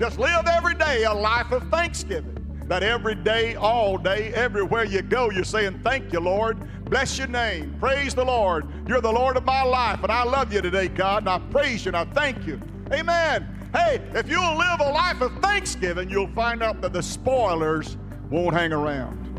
[0.00, 2.34] Just live every day a life of thanksgiving.
[2.68, 6.58] That every day, all day, everywhere you go, you're saying, Thank you, Lord.
[6.86, 7.76] Bless your name.
[7.78, 8.66] Praise the Lord.
[8.88, 11.84] You're the Lord of my life, and I love you today, God, and I praise
[11.84, 12.58] you and I thank you.
[12.90, 13.46] Amen.
[13.74, 17.98] Hey, if you'll live a life of thanksgiving, you'll find out that the spoilers
[18.30, 19.29] won't hang around.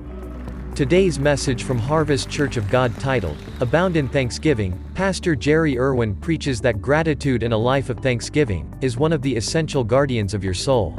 [0.76, 6.62] Today's message from Harvest Church of God titled, Abound in Thanksgiving, Pastor Jerry Irwin preaches
[6.62, 10.54] that gratitude in a life of thanksgiving is one of the essential guardians of your
[10.54, 10.98] soul.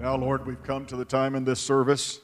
[0.00, 2.18] Now, Lord, we've come to the time in this service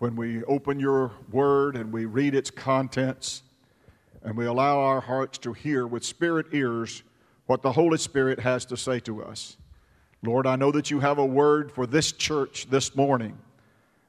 [0.00, 3.44] when we open your word and we read its contents
[4.24, 7.04] and we allow our hearts to hear with spirit ears
[7.46, 9.56] what the Holy Spirit has to say to us.
[10.24, 13.38] Lord, I know that you have a word for this church this morning.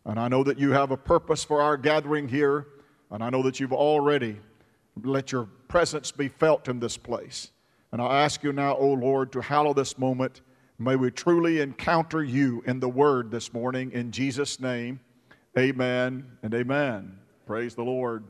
[0.06, 2.68] And I know that you have a purpose for our gathering here,
[3.10, 4.38] and I know that you've already
[5.04, 7.52] let your presence be felt in this place.
[7.92, 10.42] And I ask you now, O Lord, to hallow this moment.
[10.78, 13.92] May we truly encounter you in the word this morning.
[13.94, 15.00] In Jesus' name,
[15.58, 17.18] amen and amen.
[17.46, 18.26] Praise the Lord.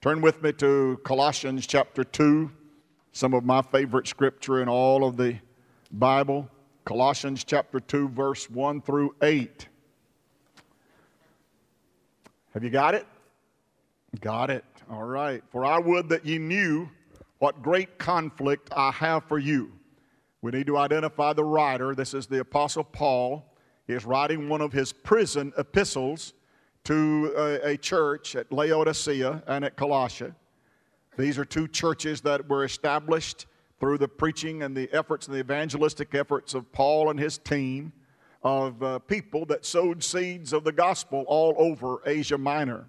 [0.00, 2.50] Turn with me to Colossians chapter 2,
[3.12, 5.36] some of my favorite scripture in all of the
[5.90, 6.48] Bible.
[6.84, 9.66] Colossians chapter 2, verse 1 through 8.
[12.58, 13.06] Have you got it?
[14.20, 14.64] Got it.
[14.90, 15.44] All right.
[15.52, 16.88] For I would that ye knew
[17.38, 19.70] what great conflict I have for you.
[20.42, 21.94] We need to identify the writer.
[21.94, 23.54] This is the Apostle Paul.
[23.86, 26.34] He is writing one of his prison epistles
[26.82, 30.34] to a, a church at Laodicea and at Colossia.
[31.16, 33.46] These are two churches that were established
[33.78, 37.92] through the preaching and the efforts and the evangelistic efforts of Paul and his team
[38.42, 42.86] of uh, people that sowed seeds of the gospel all over Asia Minor.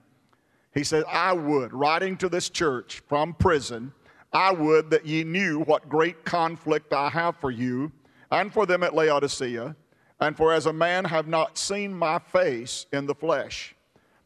[0.74, 3.92] He said, I would, writing to this church from prison,
[4.32, 7.92] I would that ye knew what great conflict I have for you
[8.32, 9.76] and for them at Laodicea,
[10.20, 13.76] and for as a man have not seen my face in the flesh,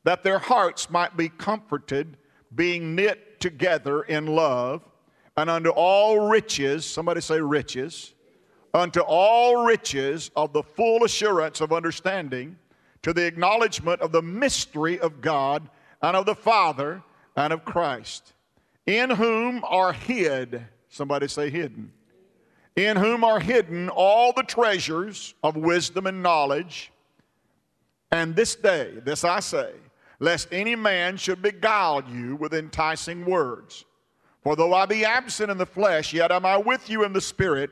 [0.04, 2.18] that their hearts might be comforted,
[2.56, 4.82] being knit together in love,
[5.38, 8.14] and unto all riches, somebody say riches,
[8.74, 12.58] unto all riches of the full assurance of understanding,
[13.04, 15.70] to the acknowledgement of the mystery of God
[16.02, 17.04] and of the Father
[17.36, 18.34] and of Christ,
[18.86, 21.92] in whom are hid, somebody say hidden,
[22.76, 26.92] in whom are hidden all the treasures of wisdom and knowledge.
[28.12, 29.72] And this day, this I say,
[30.20, 33.86] lest any man should beguile you with enticing words.
[34.44, 37.22] For though I be absent in the flesh, yet am I with you in the
[37.22, 37.70] spirit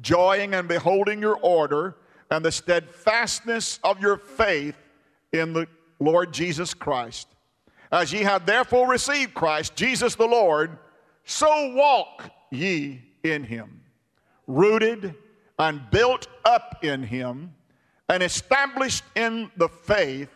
[0.00, 1.96] joying and beholding your order
[2.30, 4.76] and the steadfastness of your faith
[5.32, 5.66] in the
[6.00, 7.28] Lord Jesus Christ.
[7.92, 10.78] As ye have therefore received Christ, Jesus the Lord,
[11.24, 13.80] so walk ye in him,
[14.46, 15.14] rooted
[15.58, 17.54] and built up in him,
[18.08, 20.28] and established in the faith,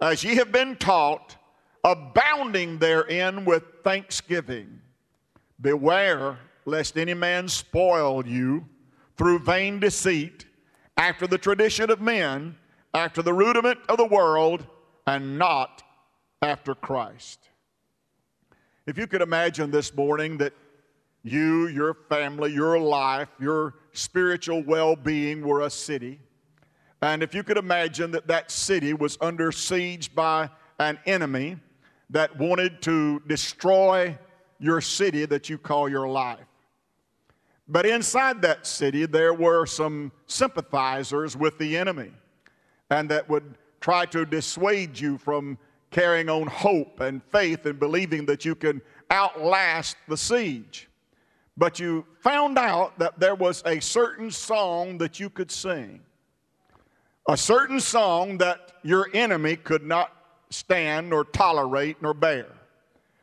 [0.00, 1.36] as ye have been taught,
[1.84, 4.80] abounding therein with thanksgiving.
[5.60, 8.64] Beware lest any man spoil you
[9.16, 10.46] through vain deceit,
[10.96, 12.56] after the tradition of men,
[12.94, 14.66] after the rudiment of the world,
[15.06, 15.82] and not
[16.42, 17.48] after Christ.
[18.86, 20.52] If you could imagine this morning that
[21.22, 26.18] you, your family, your life, your spiritual well being were a city,
[27.02, 31.56] and if you could imagine that that city was under siege by an enemy
[32.10, 34.16] that wanted to destroy
[34.58, 36.49] your city that you call your life.
[37.70, 42.10] But inside that city, there were some sympathizers with the enemy,
[42.90, 45.56] and that would try to dissuade you from
[45.92, 48.82] carrying on hope and faith and believing that you can
[49.12, 50.88] outlast the siege.
[51.56, 56.00] But you found out that there was a certain song that you could sing,
[57.28, 60.12] a certain song that your enemy could not
[60.50, 62.46] stand nor tolerate nor bear.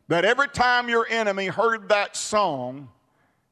[0.08, 2.88] That every time your enemy heard that song,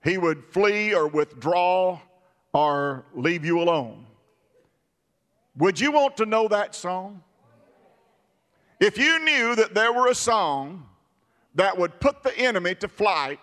[0.06, 2.00] he would flee or withdraw
[2.53, 4.06] or leave you alone.
[5.58, 7.24] Would you want to know that song?
[8.79, 10.85] If you knew that there were a song
[11.56, 13.40] that would put the enemy to flight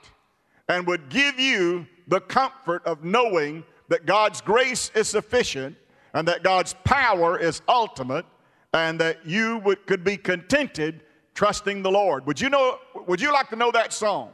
[0.68, 5.76] and would give you the comfort of knowing that God's grace is sufficient
[6.14, 8.26] and that God's power is ultimate
[8.72, 11.02] and that you would, could be contented
[11.34, 12.24] trusting the Lord.
[12.26, 14.30] Would you know would you like to know that song?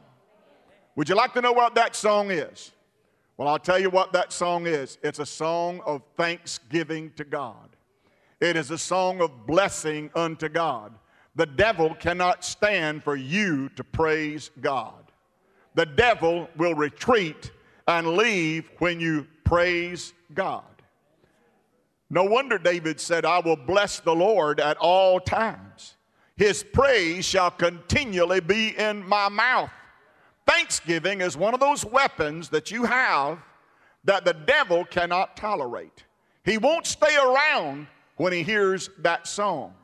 [0.99, 2.73] Would you like to know what that song is?
[3.37, 4.99] Well, I'll tell you what that song is.
[5.01, 7.69] It's a song of thanksgiving to God.
[8.41, 10.93] It is a song of blessing unto God.
[11.37, 15.13] The devil cannot stand for you to praise God.
[15.77, 17.53] The devil will retreat
[17.87, 20.65] and leave when you praise God.
[22.11, 25.95] No wonder David said, I will bless the Lord at all times.
[26.37, 29.71] His praise shall continually be in my mouth.
[30.49, 33.39] Thanksgiving is one of those weapons that you have
[34.05, 36.05] that the devil cannot tolerate.
[36.43, 37.87] He won't stay around
[38.17, 39.75] when he hears that song.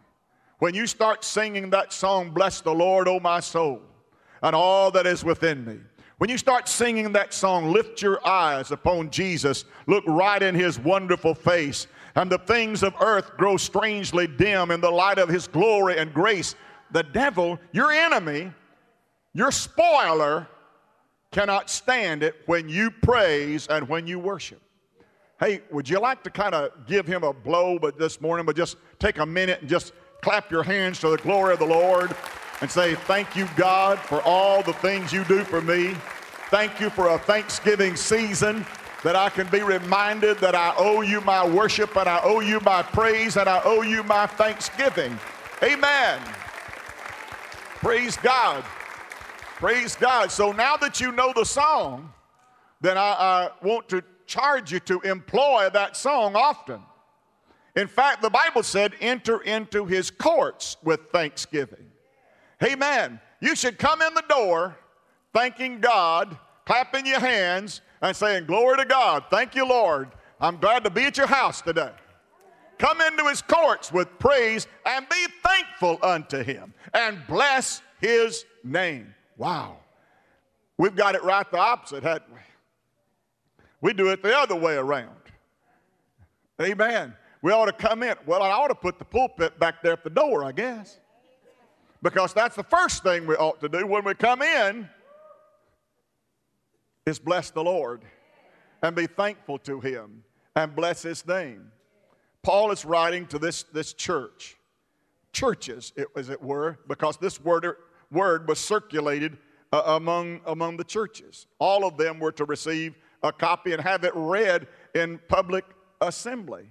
[0.61, 3.83] When you start singing that song, Bless the Lord, O my soul,
[4.43, 5.81] and all that is within me.
[6.17, 10.79] When you start singing that song, lift your eyes upon Jesus, look right in his
[10.79, 15.47] wonderful face, and the things of earth grow strangely dim in the light of his
[15.47, 16.55] glory and grace.
[16.93, 18.51] The devil, your enemy,
[19.35, 20.49] your spoiler,
[21.35, 24.61] cannot stand it when you praise and when you worship.
[25.41, 28.55] Hey, would you like to kind of give him a blow but this morning, but
[28.55, 29.93] just take a minute and just
[30.23, 32.15] clap your hands to the glory of the Lord
[32.61, 35.97] and say, Thank you, God, for all the things you do for me.
[36.51, 38.65] Thank you for a Thanksgiving season
[39.03, 42.61] that I can be reminded that I owe you my worship and I owe you
[42.61, 45.19] my praise and I owe you my thanksgiving.
[45.65, 46.21] Amen.
[47.81, 48.65] Praise God.
[49.55, 50.33] Praise God.
[50.33, 52.13] So now that you know the song,
[52.81, 56.81] then I, I want to charge you to employ that song often.
[57.77, 61.87] In fact, the Bible said, enter into his courts with thanksgiving.
[62.63, 63.21] Amen.
[63.41, 64.77] You should come in the door
[65.33, 69.25] thanking God, clapping your hands, and saying, Glory to God.
[69.31, 70.11] Thank you, Lord.
[70.41, 71.93] I'm glad to be at your house today.
[72.79, 79.15] Come into his courts with praise and be thankful unto him and bless his name.
[79.37, 79.79] Wow.
[80.79, 82.41] We've got it right the opposite, hadn't we?
[83.81, 85.11] We do it the other way around.
[86.61, 87.15] Amen.
[87.43, 88.15] We ought to come in.
[88.27, 90.99] Well, I ought to put the pulpit back there at the door, I guess.
[92.03, 94.89] Because that's the first thing we ought to do when we come in
[97.07, 98.03] is bless the Lord
[98.83, 100.25] and be thankful to him
[100.57, 101.71] and bless his name.
[102.43, 104.57] Paul is writing to this, this church,
[105.33, 107.77] churches, as it were, because this word,
[108.15, 109.37] word was circulated
[109.73, 111.47] uh, among, among the churches.
[111.59, 115.65] All of them were to receive a copy and have it read in public
[116.01, 116.69] assembly.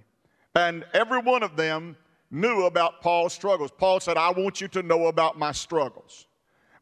[0.54, 1.96] And every one of them
[2.30, 3.70] knew about Paul's struggles.
[3.70, 6.26] Paul said, I want you to know about my struggles.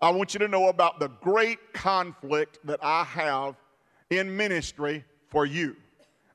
[0.00, 3.56] I want you to know about the great conflict that I have
[4.10, 5.76] in ministry for you.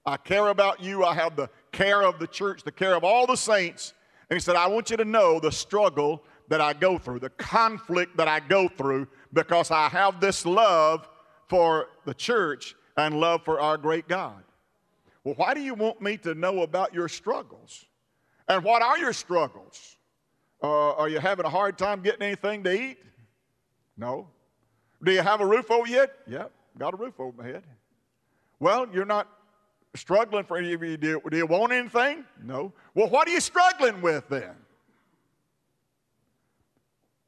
[0.05, 1.03] I care about you.
[1.03, 3.93] I have the care of the church, the care of all the saints.
[4.29, 7.29] And he said, I want you to know the struggle that I go through, the
[7.29, 11.07] conflict that I go through, because I have this love
[11.47, 14.43] for the church and love for our great God.
[15.23, 17.85] Well, why do you want me to know about your struggles?
[18.47, 19.97] And what are your struggles?
[20.63, 22.97] Uh, are you having a hard time getting anything to eat?
[23.97, 24.29] No.
[25.03, 26.09] Do you have a roof over your head?
[26.27, 27.63] Yep, got a roof over my head.
[28.59, 29.27] Well, you're not
[29.95, 30.97] struggling for any of you.
[30.97, 32.25] Do, do you want anything?
[32.43, 32.73] No.
[32.95, 34.55] Well, what are you struggling with then?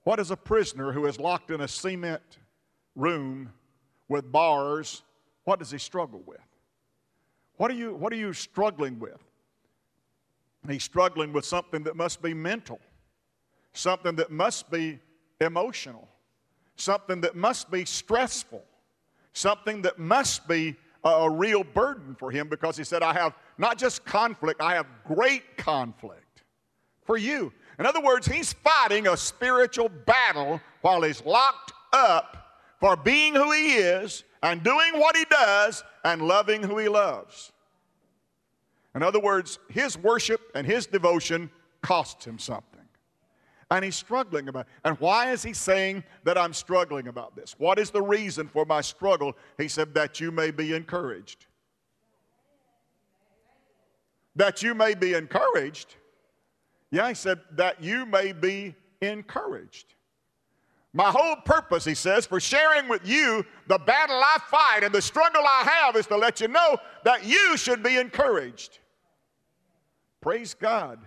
[0.09, 2.39] What is a prisoner who is locked in a cement
[2.95, 3.53] room
[4.07, 5.03] with bars?
[5.43, 6.41] What does he struggle with?
[7.57, 9.23] What are you, what are you struggling with?
[10.67, 12.79] He's struggling with something that must be mental,
[13.73, 14.97] something that must be
[15.41, 16.07] emotional,
[16.75, 18.63] something that must be stressful,
[19.33, 23.35] something that must be a, a real burden for him because he said, I have
[23.59, 26.41] not just conflict, I have great conflict
[27.03, 27.53] for you.
[27.79, 33.51] In other words, he's fighting a spiritual battle while he's locked up for being who
[33.53, 37.53] he is and doing what he does and loving who he loves.
[38.95, 41.49] In other words, his worship and his devotion
[41.81, 42.65] costs him something.
[43.71, 44.67] And he's struggling about it.
[44.83, 47.55] And why is he saying that I'm struggling about this?
[47.59, 49.37] What is the reason for my struggle?
[49.57, 51.45] He said, that you may be encouraged.
[54.35, 55.95] That you may be encouraged.
[56.91, 59.93] Yeah, he said, that you may be encouraged.
[60.91, 65.01] My whole purpose, he says, for sharing with you the battle I fight and the
[65.01, 68.79] struggle I have is to let you know that you should be encouraged.
[70.19, 70.99] Praise God.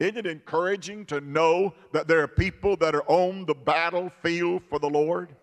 [0.00, 4.78] Isn't it encouraging to know that there are people that are on the battlefield for
[4.78, 5.34] the Lord?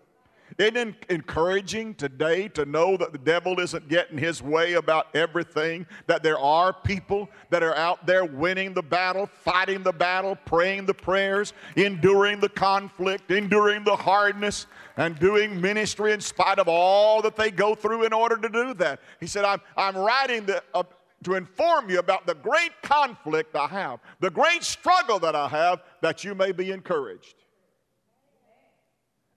[0.58, 5.86] Isn't it encouraging today to know that the devil isn't getting his way about everything?
[6.06, 10.86] That there are people that are out there winning the battle, fighting the battle, praying
[10.86, 17.20] the prayers, enduring the conflict, enduring the hardness, and doing ministry in spite of all
[17.20, 19.00] that they go through in order to do that.
[19.20, 20.84] He said, I'm, I'm writing the, uh,
[21.24, 25.82] to inform you about the great conflict I have, the great struggle that I have,
[26.00, 27.34] that you may be encouraged.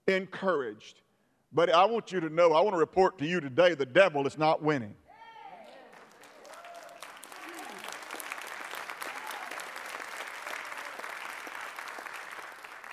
[0.06, 1.02] Encouraged.
[1.52, 4.26] But I want you to know, I want to report to you today the devil
[4.26, 4.94] is not winning.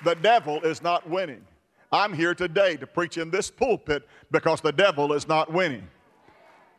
[0.03, 1.45] The devil is not winning.
[1.91, 5.87] I'm here today to preach in this pulpit because the devil is not winning.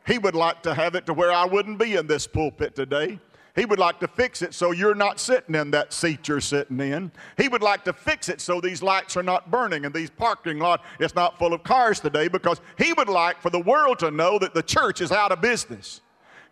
[0.05, 3.19] He would like to have it to where I wouldn't be in this pulpit today.
[3.59, 6.79] He would like to fix it so you're not sitting in that seat you're sitting
[6.79, 7.11] in.
[7.35, 10.59] He would like to fix it so these lights are not burning and these parking
[10.59, 14.11] lot is not full of cars today because he would like for the world to
[14.11, 15.99] know that the church is out of business.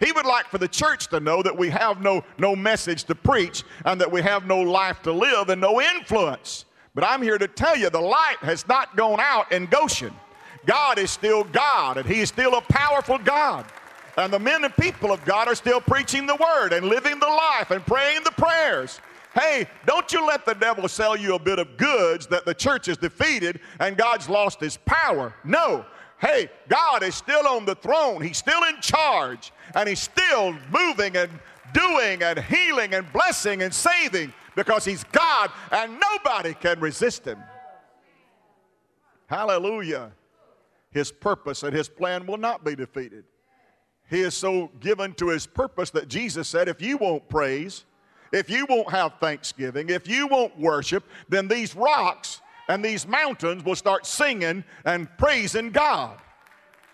[0.02, 3.16] He would like for the church to know that we have no, no message to
[3.16, 6.66] preach and that we have no life to live and no influence.
[6.94, 10.14] But I'm here to tell you the light has not gone out in Goshen.
[10.66, 13.66] God is still God and He is still a powerful God.
[14.18, 17.28] And the men and people of God are still preaching the word and living the
[17.28, 19.00] life and praying the prayers.
[19.36, 22.88] Hey, don't you let the devil sell you a bit of goods that the church
[22.88, 25.36] is defeated and God's lost his power.
[25.44, 25.86] No.
[26.20, 28.22] Hey, God is still on the throne.
[28.22, 29.52] He's still in charge.
[29.76, 31.30] And He's still moving and
[31.74, 37.38] doing and healing and blessing and saving because He's God and nobody can resist Him.
[39.28, 40.12] Hallelujah.
[40.90, 43.26] His purpose and His plan will not be defeated.
[44.10, 47.84] He is so given to his purpose that Jesus said, if you won't praise,
[48.32, 53.64] if you won't have thanksgiving, if you won't worship, then these rocks and these mountains
[53.64, 56.18] will start singing and praising God.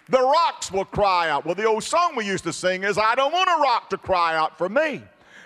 [0.10, 1.46] The rocks will cry out.
[1.46, 3.98] Well, the old song we used to sing is, I don't want a rock to
[3.98, 5.02] cry out for me.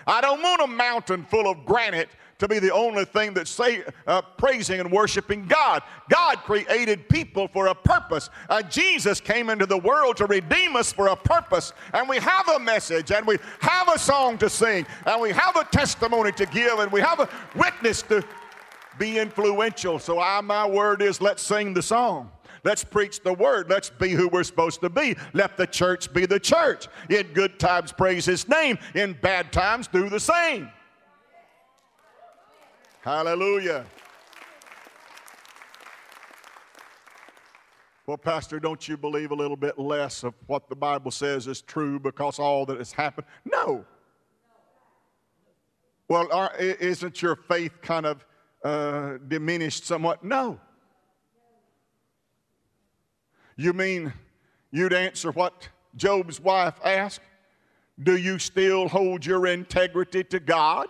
[0.06, 2.08] I don't want a mountain full of granite
[2.38, 5.82] to be the only thing that's say, uh, praising and worshiping God.
[6.08, 8.30] God created people for a purpose.
[8.48, 11.72] Uh, Jesus came into the world to redeem us for a purpose.
[11.92, 15.56] And we have a message, and we have a song to sing, and we have
[15.56, 18.24] a testimony to give, and we have a witness to
[18.98, 19.98] be influential.
[19.98, 22.30] So, I, my word is let's sing the song.
[22.64, 23.70] Let's preach the word.
[23.70, 25.16] Let's be who we're supposed to be.
[25.32, 26.88] Let the church be the church.
[27.08, 28.78] In good times, praise his name.
[28.94, 30.68] In bad times, do the same.
[33.02, 33.86] Hallelujah.
[38.06, 41.60] Well, Pastor, don't you believe a little bit less of what the Bible says is
[41.60, 43.26] true because all that has happened?
[43.44, 43.84] No.
[46.08, 48.24] Well, are, isn't your faith kind of
[48.64, 50.24] uh, diminished somewhat?
[50.24, 50.58] No.
[53.56, 54.12] You mean
[54.70, 57.20] you'd answer what Job's wife asked?
[58.02, 60.88] Do you still hold your integrity to God?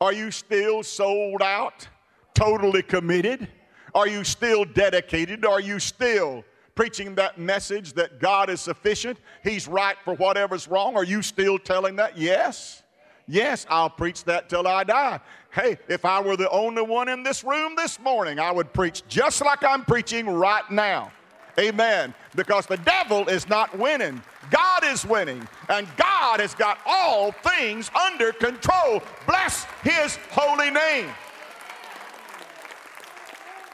[0.00, 1.88] Are you still sold out,
[2.34, 3.48] totally committed?
[3.94, 5.44] Are you still dedicated?
[5.44, 6.44] Are you still
[6.76, 9.18] preaching that message that God is sufficient?
[9.42, 10.96] He's right for whatever's wrong?
[10.96, 12.16] Are you still telling that?
[12.16, 12.84] Yes.
[13.26, 15.20] Yes, I'll preach that till I die.
[15.50, 19.02] Hey, if I were the only one in this room this morning, I would preach
[19.08, 21.10] just like I'm preaching right now.
[21.58, 22.14] Amen.
[22.36, 24.22] Because the devil is not winning.
[24.50, 29.02] God is winning, and God has got all things under control.
[29.26, 31.08] Bless His holy name.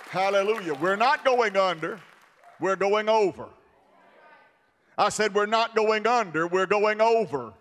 [0.08, 0.74] Hallelujah.
[0.74, 2.00] We're not going under,
[2.60, 3.48] we're going over.
[4.96, 7.52] I said, We're not going under, we're going over.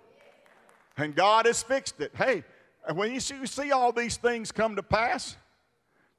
[0.97, 2.11] And God has fixed it.
[2.15, 2.43] Hey,
[2.93, 5.35] when you see, you see all these things come to pass,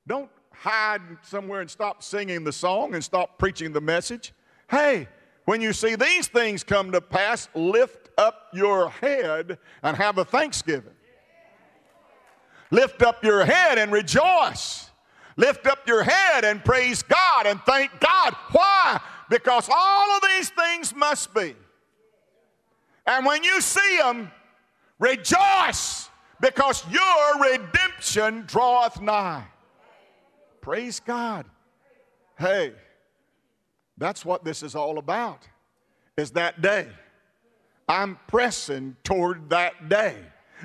[0.06, 0.28] don't
[0.61, 4.32] hide somewhere and stop singing the song and stop preaching the message.
[4.70, 5.08] Hey,
[5.44, 10.25] when you see these things come to pass, lift up your head and have a
[10.25, 10.94] thanksgiving.
[12.70, 14.90] Lift up your head and rejoice.
[15.37, 18.34] Lift up your head and praise God and thank God.
[18.52, 19.00] Why?
[19.28, 21.54] Because all of these things must be.
[23.06, 24.30] And when you see them,
[24.99, 26.08] rejoice
[26.40, 29.44] because your redemption draweth nigh.
[30.64, 31.44] Praise God.
[32.38, 32.73] Hey,
[33.99, 35.47] that's what this is all about,
[36.16, 36.88] is that day.
[37.87, 40.16] I'm pressing toward that day.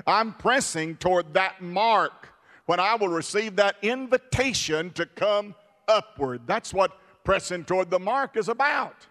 [0.06, 2.30] I'm pressing toward that mark
[2.64, 5.54] when I will receive that invitation to come
[5.86, 6.46] upward.
[6.46, 9.06] That's what pressing toward the mark is about.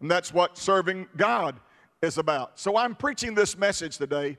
[0.00, 1.60] And that's what serving God
[2.00, 2.58] is about.
[2.58, 4.38] So I'm preaching this message today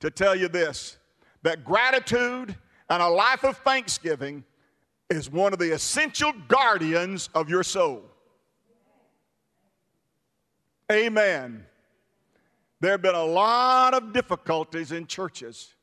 [0.00, 0.98] to tell you this
[1.44, 2.56] that gratitude
[2.90, 4.42] and a life of thanksgiving
[5.14, 8.02] is one of the essential guardians of your soul.
[10.90, 11.64] Amen.
[12.80, 15.74] There have been a lot of difficulties in churches,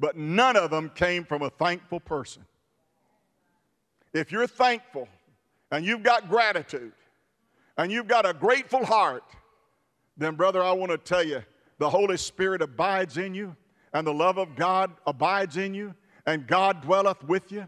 [0.00, 2.44] but none of them came from a thankful person.
[4.14, 5.08] If you're thankful
[5.70, 6.92] and you've got gratitude
[7.76, 9.24] and you've got a grateful heart,
[10.16, 11.42] then, brother, I want to tell you
[11.78, 13.54] the Holy Spirit abides in you
[13.92, 15.94] and the love of God abides in you
[16.26, 17.66] and God dwelleth with you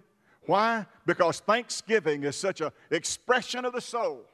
[0.50, 0.84] why?
[1.06, 4.24] Because thanksgiving is such an expression of the soul.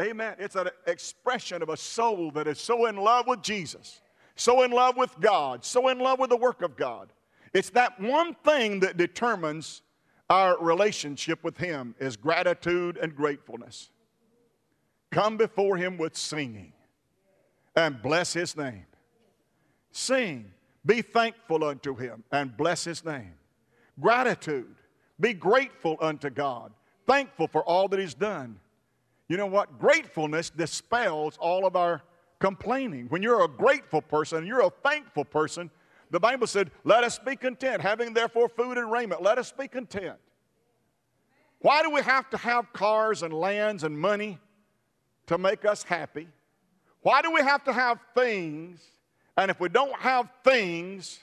[0.00, 0.34] Amen.
[0.38, 4.02] It's an expression of a soul that is so in love with Jesus,
[4.36, 7.14] so in love with God, so in love with the work of God.
[7.54, 9.80] It's that one thing that determines
[10.28, 13.88] our relationship with Him is gratitude and gratefulness.
[15.10, 16.74] Come before Him with singing
[17.74, 18.84] and bless His name.
[19.92, 20.52] Sing,
[20.84, 23.32] be thankful unto Him and bless His name.
[23.98, 24.76] Gratitude,
[25.22, 26.72] be grateful unto God,
[27.06, 28.58] thankful for all that He's done.
[29.28, 29.78] You know what?
[29.78, 32.02] Gratefulness dispels all of our
[32.40, 33.06] complaining.
[33.08, 35.70] When you're a grateful person, you're a thankful person,
[36.10, 39.22] the Bible said, Let us be content, having therefore food and raiment.
[39.22, 40.18] Let us be content.
[41.60, 44.38] Why do we have to have cars and lands and money
[45.28, 46.26] to make us happy?
[47.02, 48.80] Why do we have to have things?
[49.36, 51.20] And if we don't have things,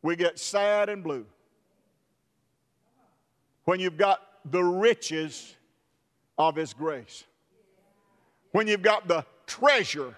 [0.00, 1.26] we get sad and blue.
[3.64, 5.54] When you've got the riches
[6.38, 7.24] of His grace,
[8.52, 10.14] when you've got the treasure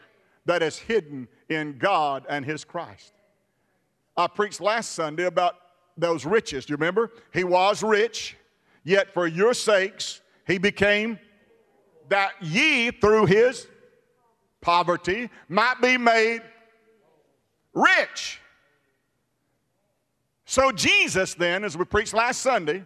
[0.47, 3.13] that is hidden in God and His Christ.
[4.17, 5.57] I preached last Sunday about
[5.97, 6.67] those riches.
[6.67, 7.11] Do you remember?
[7.33, 8.37] He was rich,
[8.85, 11.19] yet for your sakes he became
[12.09, 13.67] that ye through his
[14.61, 16.43] poverty might be made
[17.73, 18.41] rich.
[20.45, 22.85] So Jesus, then, as we preached last Sunday,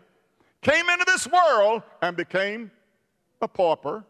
[0.62, 2.70] came into this world and became
[3.40, 4.04] a pauper.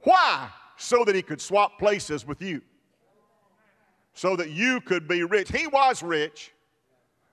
[0.00, 0.48] Why?
[0.76, 2.62] So that he could swap places with you
[4.18, 5.48] so that you could be rich.
[5.48, 6.52] He was rich,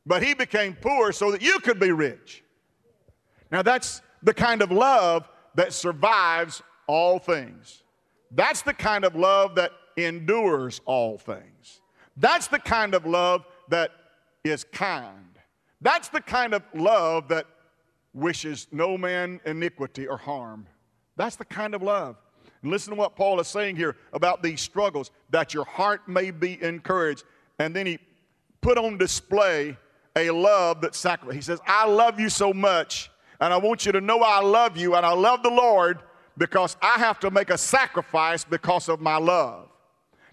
[0.05, 2.43] but he became poor so that you could be rich.
[3.51, 7.81] Now, that's the kind of love that survives all things.
[8.29, 11.81] That's the kind of love that endures all things.
[12.17, 13.89] That's the kind of love that
[14.43, 15.34] is kind.
[15.81, 17.45] That's the kind of love that
[18.13, 20.67] wishes no man iniquity or harm.
[21.17, 22.15] That's the kind of love.
[22.61, 26.31] And listen to what Paul is saying here about these struggles, that your heart may
[26.31, 27.23] be encouraged.
[27.59, 27.99] And then he
[28.61, 29.77] put on display
[30.15, 31.35] a love that sacrifices.
[31.35, 34.77] He says, I love you so much, and I want you to know I love
[34.77, 35.99] you, and I love the Lord
[36.37, 39.69] because I have to make a sacrifice because of my love.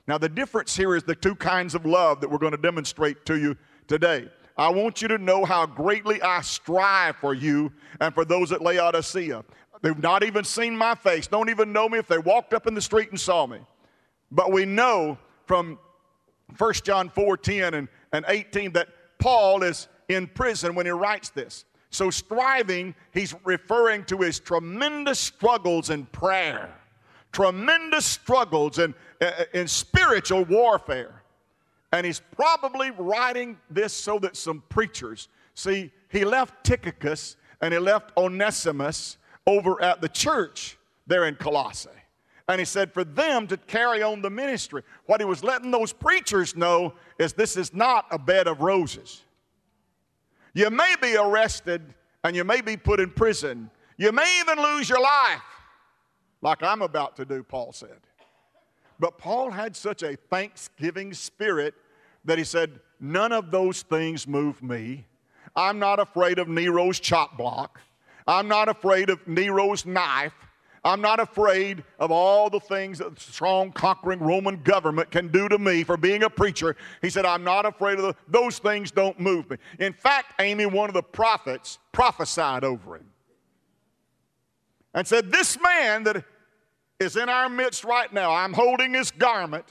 [0.07, 3.25] Now, the difference here is the two kinds of love that we're going to demonstrate
[3.27, 4.29] to you today.
[4.57, 8.61] I want you to know how greatly I strive for you and for those at
[8.61, 9.45] Laodicea.
[9.81, 12.75] They've not even seen my face, don't even know me if they walked up in
[12.75, 13.59] the street and saw me.
[14.31, 15.79] But we know from
[16.57, 18.89] 1 John 4 10 and, and 18 that
[19.19, 21.65] Paul is in prison when he writes this.
[21.91, 26.75] So, striving, he's referring to his tremendous struggles in prayer,
[27.33, 28.95] tremendous struggles in,
[29.53, 31.22] in spiritual warfare.
[31.93, 37.79] And he's probably writing this so that some preachers see, he left Tychicus and he
[37.79, 41.91] left Onesimus over at the church there in Colossae.
[42.49, 44.83] And he said, for them to carry on the ministry.
[45.07, 49.23] What he was letting those preachers know is this is not a bed of roses.
[50.55, 53.71] You may be arrested and you may be put in prison.
[53.97, 55.43] You may even lose your life,
[56.41, 58.01] like I'm about to do, Paul said.
[58.99, 61.75] But Paul had such a thanksgiving spirit
[62.25, 65.07] that he said, None of those things move me.
[65.57, 67.81] I'm not afraid of Nero's chop block.
[68.27, 70.35] I'm not afraid of Nero's knife.
[70.85, 75.49] I'm not afraid of all the things that the strong, conquering Roman government can do
[75.49, 76.77] to me for being a preacher.
[77.01, 79.59] He said, I'm not afraid of the, those things don't move me.
[79.79, 83.07] In fact, Amy, one of the prophets, prophesied over him
[84.95, 86.25] and said, This man that
[86.99, 89.67] is in our midst right now, I'm holding his garment,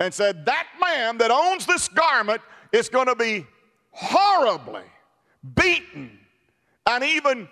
[0.00, 2.40] and said, That man that owns this garment
[2.72, 3.46] is going to be
[3.90, 4.82] horribly
[5.54, 6.18] beaten
[6.86, 7.48] and even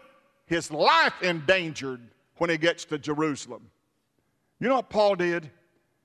[0.46, 2.00] his life endangered
[2.36, 3.70] when he gets to Jerusalem.
[4.60, 5.50] You know what Paul did?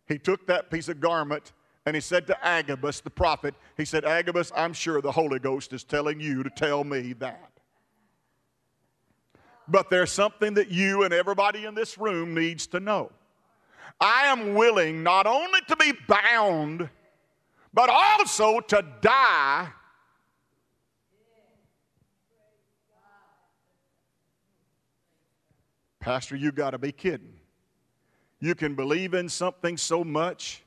[0.08, 1.52] He took that piece of garment
[1.86, 5.74] and he said to Agabus, the prophet, he said, Agabus, I'm sure the Holy Ghost
[5.74, 7.52] is telling you to tell me that.
[9.68, 13.12] But there's something that you and everybody in this room needs to know.
[14.00, 16.90] I am willing not only to be bound,
[17.74, 19.70] but also to die
[26.08, 27.34] Pastor, you got to be kidding.
[28.40, 30.64] You can believe in something so much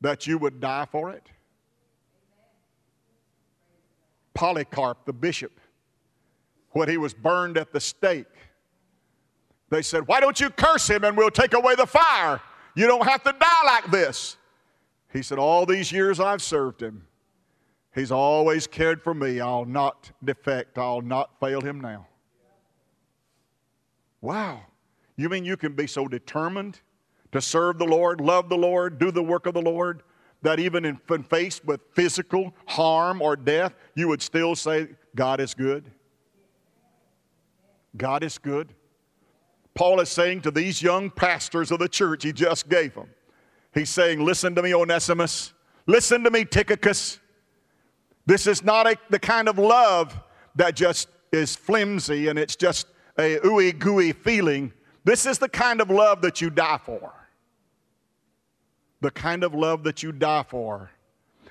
[0.00, 1.26] that you would die for it?
[4.32, 5.58] Polycarp, the bishop,
[6.70, 8.28] when he was burned at the stake,
[9.70, 12.40] they said, Why don't you curse him and we'll take away the fire?
[12.74, 14.36] You don't have to die like this.
[15.12, 17.06] He said, All these years I've served him,
[17.94, 19.40] he's always cared for me.
[19.40, 22.06] I'll not defect, I'll not fail him now.
[24.20, 24.60] Wow.
[25.16, 26.80] You mean you can be so determined
[27.32, 30.02] to serve the Lord, love the Lord, do the work of the Lord,
[30.42, 30.96] that even in,
[31.28, 35.90] faced with physical harm or death, you would still say, God is good?
[37.96, 38.74] God is good.
[39.74, 43.08] Paul is saying to these young pastors of the church he just gave them,
[43.72, 45.52] he's saying, Listen to me, Onesimus.
[45.86, 47.18] Listen to me, Tychicus.
[48.26, 50.20] This is not a, the kind of love
[50.54, 52.86] that just is flimsy and it's just
[53.18, 54.72] a ooey gooey feeling.
[55.04, 57.12] This is the kind of love that you die for.
[59.00, 60.90] The kind of love that you die for.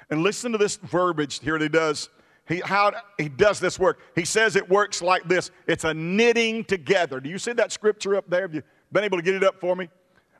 [0.10, 2.10] And listen to this verbiage here that he does.
[2.50, 4.00] He, how he does this work.
[4.16, 7.20] He says it works like this it's a knitting together.
[7.20, 8.42] Do you see that scripture up there?
[8.42, 9.88] Have you been able to get it up for me?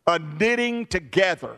[0.08, 1.56] A knitting together.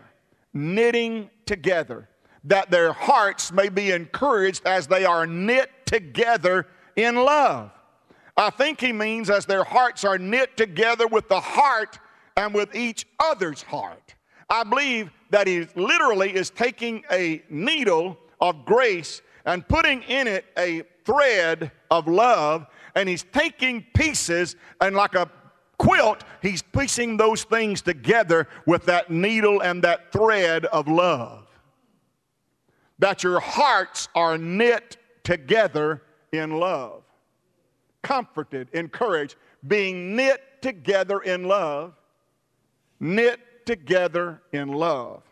[0.53, 2.09] Knitting together.
[2.43, 7.71] That their hearts may be encouraged as they are knit together in love.
[8.35, 11.97] I think he means as their hearts are knit together with the heart
[12.35, 14.15] and with each other's heart.
[14.49, 20.45] I believe that he literally is taking a needle of grace and putting in it
[20.57, 25.29] a thread of love, and he's taking pieces and like a
[25.77, 31.47] quilt, he's piecing those things together with that needle and that thread of love.
[32.99, 37.01] That your hearts are knit together in love,
[38.03, 39.35] comforted, encouraged,
[39.67, 41.93] being knit together in love,
[42.99, 45.23] knit together in love.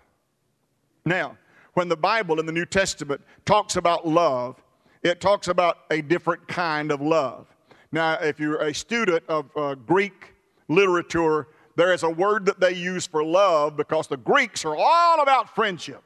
[1.05, 1.37] Now,
[1.79, 4.61] when the Bible in the New Testament talks about love,
[5.01, 7.47] it talks about a different kind of love.
[7.93, 10.33] Now, if you're a student of uh, Greek
[10.67, 15.21] literature, there is a word that they use for love because the Greeks are all
[15.21, 16.03] about friendship.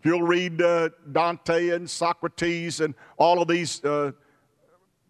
[0.00, 4.10] If you'll read uh, Dante and Socrates and all of these uh,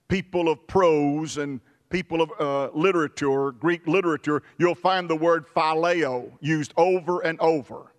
[0.07, 6.31] people of prose and people of uh, literature, Greek literature, you'll find the word phileo
[6.43, 7.92] used over and over.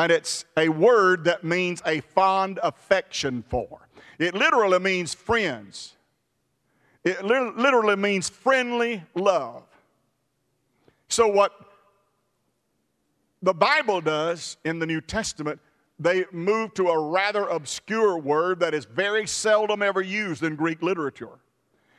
[0.00, 3.86] And it's a word that means a fond affection for.
[4.18, 5.94] It literally means friends.
[7.04, 9.64] It literally means friendly love.
[11.08, 11.52] So, what
[13.42, 15.60] the Bible does in the New Testament
[15.98, 20.80] they move to a rather obscure word that is very seldom ever used in Greek
[20.80, 21.38] literature.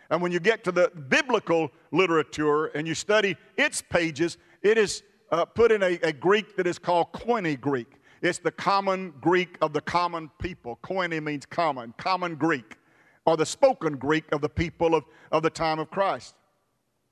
[0.10, 5.04] And when you get to the biblical literature and you study its pages, it is
[5.32, 8.02] uh, put in a, a, Greek that is called Koine Greek.
[8.22, 10.78] It's the common Greek of the common people.
[10.84, 12.78] Koine means common, common Greek,
[13.26, 16.36] or the spoken Greek of the people of, of the time of Christ.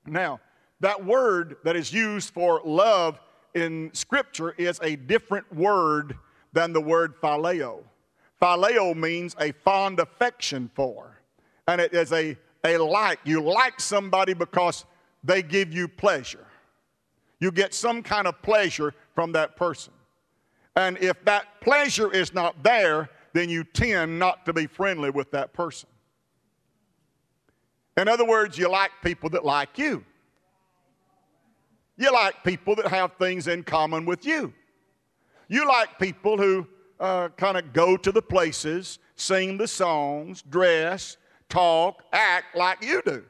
[0.06, 0.40] Now,
[0.80, 3.20] that word that is used for love
[3.54, 6.16] in Scripture is a different word
[6.52, 7.82] than the word phileo.
[8.40, 11.20] Phileo means a fond affection for,
[11.66, 13.18] and it is a, a like.
[13.24, 14.84] You like somebody because
[15.22, 16.46] they give you pleasure.
[17.40, 19.92] You get some kind of pleasure from that person.
[20.76, 25.30] And if that pleasure is not there, then you tend not to be friendly with
[25.32, 25.88] that person.
[27.96, 30.04] In other words, you like people that like you.
[31.96, 34.54] You like people that have things in common with you.
[35.48, 36.66] You like people who
[36.98, 41.16] uh, kind of go to the places, sing the songs, dress,
[41.48, 43.24] talk, act like you do.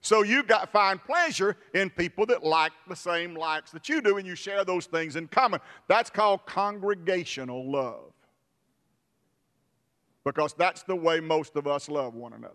[0.00, 4.16] So you got find pleasure in people that like the same likes that you do,
[4.16, 5.60] and you share those things in common.
[5.88, 8.12] That's called congregational love.
[10.24, 12.54] Because that's the way most of us love one another.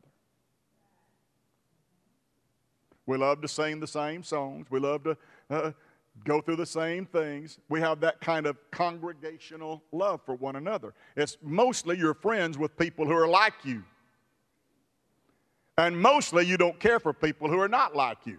[3.06, 4.68] We love to sing the same songs.
[4.70, 5.18] We love to
[5.50, 5.72] uh,
[6.24, 7.60] go through the same things.
[7.68, 10.94] We have that kind of congregational love for one another.
[11.18, 13.84] It's mostly you're friends with people who are like you.
[15.78, 18.38] And mostly you don't care for people who are not like you.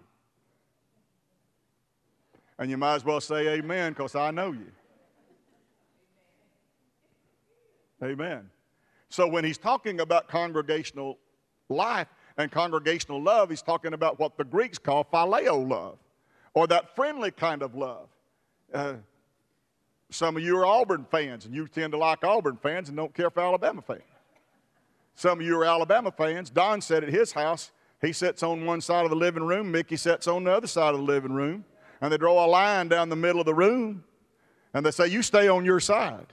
[2.59, 4.71] And you might as well say amen because I know you.
[8.03, 8.51] Amen.
[9.09, 11.19] So when he's talking about congregational
[11.69, 15.99] life and congregational love, he's talking about what the Greeks call phileo love
[16.53, 18.09] or that friendly kind of love.
[18.73, 18.95] Uh,
[20.11, 23.13] some of you are Auburn fans, and you tend to like Auburn fans and don't
[23.13, 24.03] care for Alabama fans.
[25.15, 26.51] Some of you are Alabama fans.
[26.51, 29.97] Don said at his house, he sits on one side of the living room, Mickey
[29.97, 31.65] sits on the other side of the living room,
[32.01, 34.05] and they draw a line down the middle of the room,
[34.75, 36.27] and they say, You stay on your side.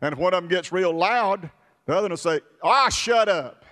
[0.00, 1.48] And if one of them gets real loud,
[1.86, 3.64] the other one will say, Ah, shut up.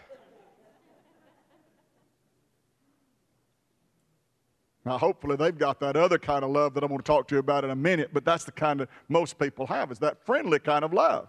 [4.86, 7.34] Now, hopefully, they've got that other kind of love that I'm going to talk to
[7.34, 10.24] you about in a minute, but that's the kind of most people have, is that
[10.24, 11.28] friendly kind of love.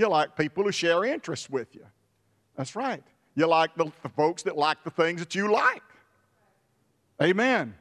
[0.00, 1.84] You like people who share interests with you.
[2.56, 3.02] That's right.
[3.34, 5.82] You like the, the folks that like the things that you like.
[7.22, 7.74] Amen.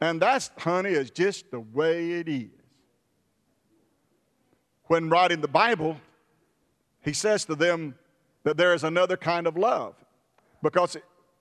[0.00, 2.50] And that's, honey, is just the way it is.
[4.88, 5.98] when writing the Bible,
[7.00, 7.94] he says to them
[8.42, 9.94] that there is another kind of love
[10.64, 10.96] because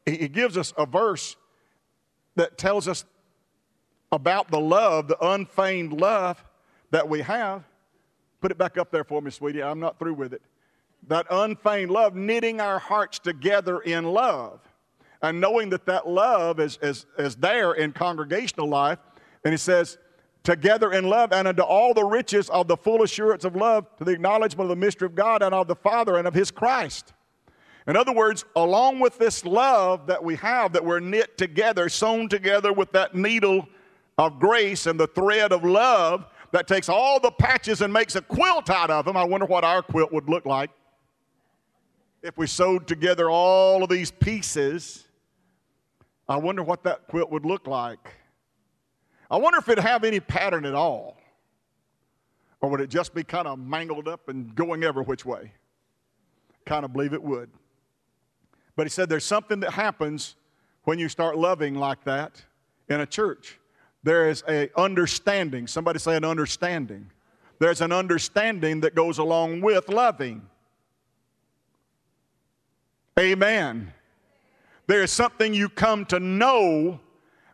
[0.06, 1.36] he gives us a verse
[2.36, 3.06] that tells us
[4.12, 6.44] about the love, the unfeigned love
[6.92, 7.64] that we have.
[8.42, 9.62] Put it back up there for me, sweetie.
[9.62, 10.42] I'm not through with it.
[11.08, 14.60] That unfeigned love, knitting our hearts together in love.
[15.22, 18.98] And knowing that that love is, is, is there in congregational life.
[19.46, 20.00] And he says,
[20.44, 24.04] together in love and unto all the riches of the full assurance of love to
[24.04, 27.14] the acknowledgement of the mystery of God and of the Father and of his Christ.
[27.88, 32.30] In other words, along with this love that we have, that we're knit together, sewn
[32.30, 33.68] together with that needle
[34.18, 38.22] of grace and the thread of love that takes all the patches and makes a
[38.22, 40.70] quilt out of them, I wonder what our quilt would look like
[42.22, 45.06] if we sewed together all of these pieces.
[46.28, 48.14] I wonder what that quilt would look like.
[49.30, 51.18] I wonder if it'd have any pattern at all.
[52.60, 55.54] Or would it just be kind of mangled up and going every which way?
[56.66, 57.50] Kind of believe it would.
[58.76, 60.36] But he said there's something that happens
[60.84, 62.44] when you start loving like that
[62.88, 63.58] in a church.
[64.04, 65.68] There is a understanding.
[65.68, 67.10] Somebody say an understanding.
[67.60, 70.42] There's an understanding that goes along with loving.
[73.20, 73.94] Amen.
[74.88, 77.00] There is something you come to know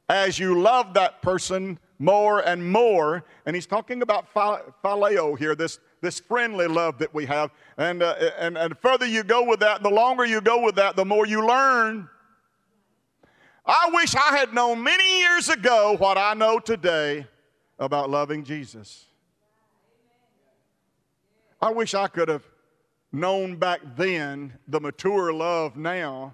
[0.07, 3.25] as you love that person more and more.
[3.45, 7.51] And he's talking about phileo here, this, this friendly love that we have.
[7.77, 10.95] And, uh, and, and further you go with that, the longer you go with that,
[10.95, 12.07] the more you learn.
[13.67, 17.27] I wish I had known many years ago what I know today
[17.77, 19.06] about loving Jesus.
[21.62, 22.45] I wish I could have
[23.12, 26.34] known back then the mature love now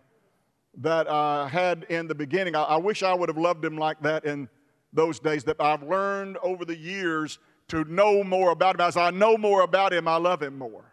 [0.77, 2.55] that I had in the beginning.
[2.55, 4.47] I, I, wish I would have loved him like that in
[4.91, 8.81] those days that I've learned over the years to know more about him.
[8.81, 10.85] As I know more about him, I love him more.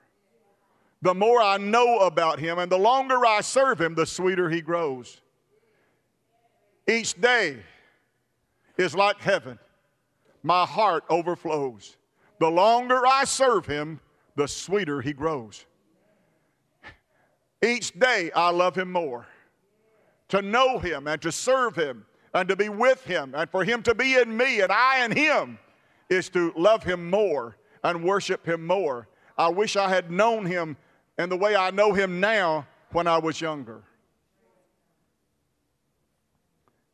[1.03, 4.63] The more I know about him and the longer I serve him, the sweeter he
[4.63, 5.21] grows.
[6.91, 7.59] Each day
[8.77, 9.59] is like heaven.
[10.43, 11.97] My heart overflows.
[12.39, 14.01] The longer I serve him,
[14.35, 15.67] the sweeter he grows.
[17.63, 19.27] Each day I love him more
[20.31, 23.83] to know Him and to serve Him and to be with Him and for Him
[23.83, 25.59] to be in me and I in Him
[26.09, 29.09] is to love Him more and worship Him more.
[29.37, 30.77] I wish I had known Him
[31.19, 33.83] in the way I know Him now when I was younger.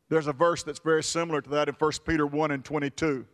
[0.09, 3.25] There's a verse that's very similar to that in 1 Peter 1 and 22.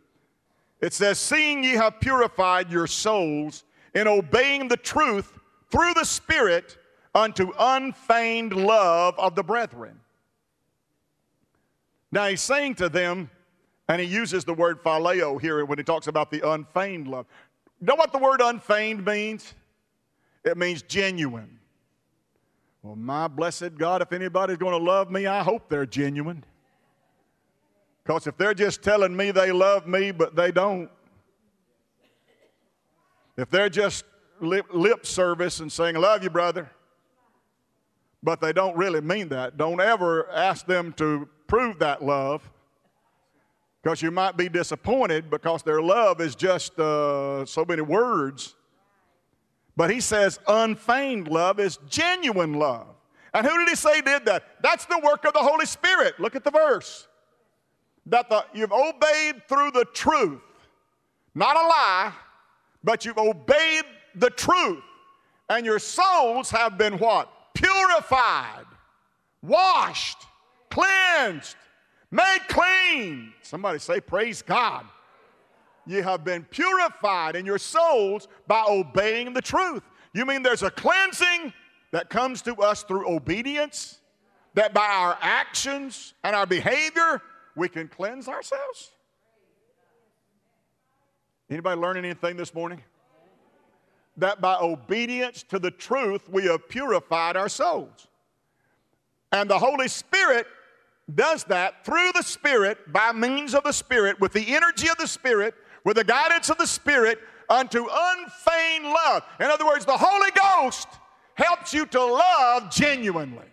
[0.80, 5.38] It says, Seeing ye have purified your souls in obeying the truth
[5.70, 6.76] through the Spirit
[7.14, 10.00] unto unfeigned love of the brethren.
[12.10, 13.30] Now he's saying to them,
[13.88, 17.26] and he uses the word phileo here when he talks about the unfeigned love.
[17.80, 19.54] Know what the word unfeigned means?
[20.44, 21.58] It means genuine.
[22.82, 26.44] Well, my blessed God, if anybody's going to love me, I hope they're genuine.
[28.04, 30.90] Because if they're just telling me they love me, but they don't,
[33.36, 34.04] if they're just
[34.40, 36.70] lip, lip service and saying, Love you, brother,
[38.22, 39.56] but they don't really mean that.
[39.56, 42.48] Don't ever ask them to prove that love
[43.82, 48.54] because you might be disappointed because their love is just uh, so many words.
[49.76, 52.86] But he says unfeigned love is genuine love.
[53.32, 54.44] And who did he say did that?
[54.62, 56.20] That's the work of the Holy Spirit.
[56.20, 57.08] Look at the verse.
[58.06, 60.40] That the, you've obeyed through the truth,
[61.34, 62.12] not a lie,
[62.82, 64.82] but you've obeyed the truth.
[65.48, 67.30] And your souls have been what?
[67.54, 68.66] purified,
[69.42, 70.26] washed,
[70.70, 71.56] cleansed,
[72.10, 73.32] made clean.
[73.42, 74.84] Somebody say, Praise God.
[75.86, 79.82] You have been purified in your souls by obeying the truth.
[80.14, 81.52] You mean there's a cleansing
[81.90, 84.00] that comes to us through obedience?
[84.54, 87.20] That by our actions and our behavior,
[87.56, 88.90] we can cleanse ourselves?
[91.50, 92.82] Anybody learn anything this morning?
[94.16, 98.08] that by obedience to the truth we have purified our souls.
[99.32, 100.46] And the Holy Spirit
[101.12, 105.06] does that through the Spirit, by means of the Spirit, with the energy of the
[105.06, 107.18] Spirit, with the guidance of the Spirit,
[107.50, 109.22] unto unfeigned love.
[109.40, 110.88] In other words, the Holy Ghost
[111.34, 113.44] helps you to love genuinely.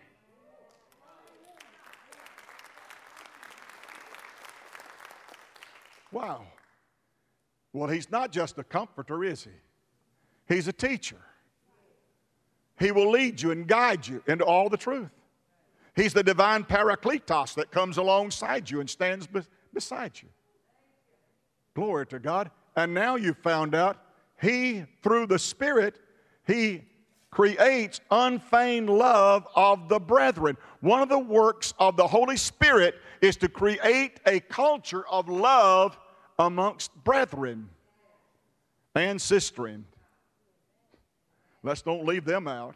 [6.12, 6.45] Wow.
[7.74, 9.52] Well, he's not just a comforter, is he?
[10.54, 11.19] He's a teacher.
[12.80, 15.12] He will lead you and guide you into all the truth.
[15.95, 19.41] He's the divine parakletos that comes alongside you and stands be-
[19.74, 20.30] beside you.
[21.74, 22.52] Glory to God.
[22.76, 23.97] And now you've found out
[24.41, 26.00] He, through the Spirit,
[26.47, 26.84] He
[27.30, 30.58] creates unfeigned love of the brethren.
[30.82, 35.97] One of the works of the Holy Spirit is to create a culture of love
[36.45, 37.69] amongst brethren
[38.95, 39.84] and sistering.
[41.63, 42.75] Let's don't leave them out.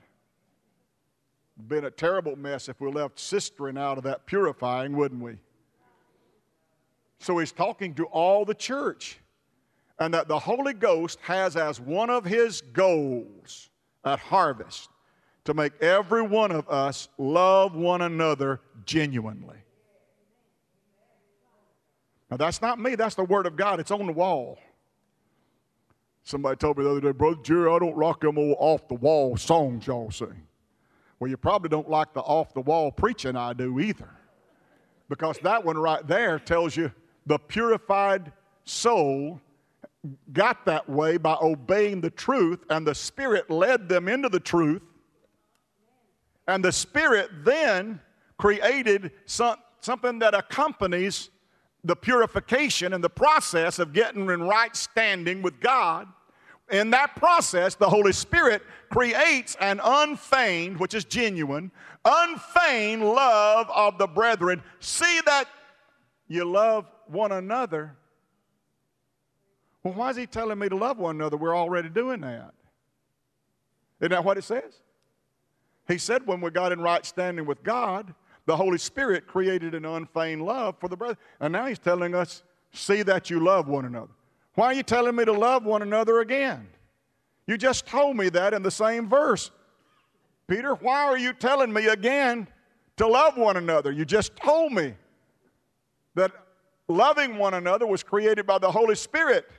[1.67, 5.37] Been a terrible mess if we left sistering out of that purifying, wouldn't we?
[7.19, 9.19] So he's talking to all the church,
[9.99, 13.69] and that the Holy Ghost has as one of his goals
[14.03, 14.89] at harvest
[15.45, 19.57] to make every one of us love one another genuinely.
[22.29, 23.79] Now, that's not me, that's the Word of God.
[23.79, 24.57] It's on the wall.
[26.23, 28.95] Somebody told me the other day, Brother Jerry, I don't rock them old off the
[28.95, 30.41] wall songs y'all sing.
[31.19, 34.09] Well, you probably don't like the off the wall preaching I do either.
[35.07, 36.91] Because that one right there tells you
[37.27, 38.31] the purified
[38.63, 39.39] soul
[40.33, 44.81] got that way by obeying the truth, and the Spirit led them into the truth.
[46.47, 47.99] And the Spirit then
[48.37, 51.29] created some, something that accompanies
[51.85, 56.07] the purification and the process of getting in right standing with God.
[56.71, 61.71] In that process, the Holy Spirit creates an unfeigned, which is genuine,
[62.03, 64.63] unfeigned love of the brethren.
[64.79, 65.45] See that
[66.27, 67.95] you love one another
[69.85, 71.37] well, why is he telling me to love one another?
[71.37, 72.55] We're already doing that.
[74.01, 74.81] Isn't that what it says?
[75.87, 79.85] He said when we got in right standing with God, the Holy Spirit created an
[79.85, 81.17] unfeigned love for the brother.
[81.39, 84.11] And now he's telling us, see that you love one another.
[84.53, 86.67] Why are you telling me to love one another again?
[87.47, 89.51] You just told me that in the same verse.
[90.47, 92.47] Peter, why are you telling me again
[92.97, 93.91] to love one another?
[93.91, 94.93] You just told me
[96.13, 96.31] that
[96.87, 99.49] loving one another was created by the Holy Spirit.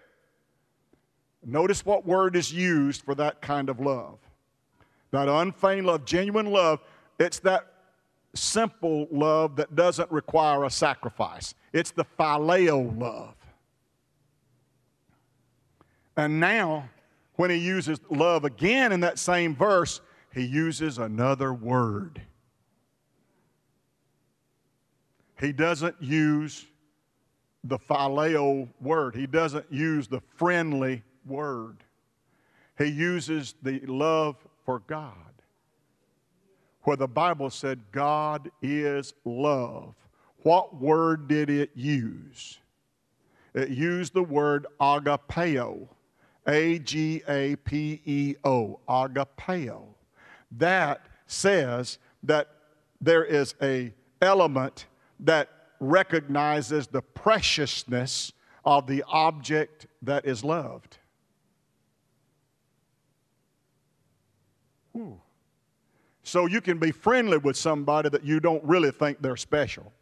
[1.45, 4.19] Notice what word is used for that kind of love.
[5.11, 6.81] That unfeigned love, genuine love,
[7.19, 7.67] it's that
[8.37, 11.55] simple love that doesn't require a sacrifice.
[11.73, 13.35] It's the phileo love.
[16.17, 16.89] And now,
[17.37, 20.01] when he uses love again in that same verse,
[20.33, 22.21] he uses another word.
[25.39, 26.67] He doesn't use
[27.65, 31.79] the phileo word, he doesn't use the friendly word.
[32.79, 35.36] He uses the love for God,
[36.87, 39.97] where the Bible said God is love.
[40.45, 42.61] What word did it use?
[43.55, 45.89] It used the word agapeo,
[46.47, 49.83] A G A P E O, agapeo.
[50.53, 52.51] That says that
[53.01, 54.87] there is a element
[55.19, 55.49] that
[55.81, 58.33] recognizes the preciousness
[58.65, 60.99] of the object that is loved.
[66.27, 69.93] So you can be friendly with somebody that you don't really think they're special.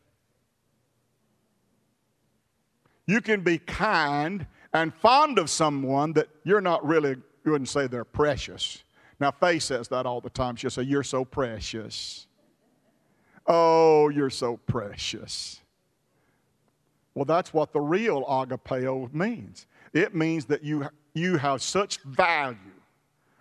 [3.04, 7.88] You can be kind and fond of someone that you're not really, you wouldn't say
[7.88, 8.84] they're precious.
[9.20, 10.56] Now, Faye says that all the time.
[10.56, 12.26] She'll say, You're so precious.
[13.46, 15.60] Oh, you're so precious.
[17.14, 19.66] Well, that's what the real agapeo means.
[19.92, 22.56] It means that you, you have such value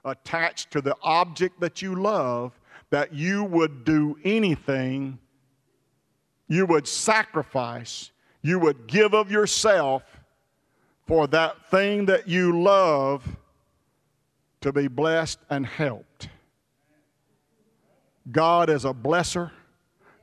[0.03, 2.59] attached to the object that you love
[2.89, 5.17] that you would do anything,
[6.47, 10.03] you would sacrifice, you would give of yourself
[11.07, 13.25] for that thing that you love
[14.61, 16.29] to be blessed and helped.
[18.31, 19.51] God is a blesser,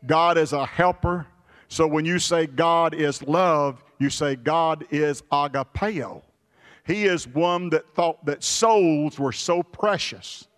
[0.07, 1.27] God is a helper.
[1.69, 6.23] So when you say God is love, you say God is agapeo.
[6.85, 10.49] He is one that thought that souls were so precious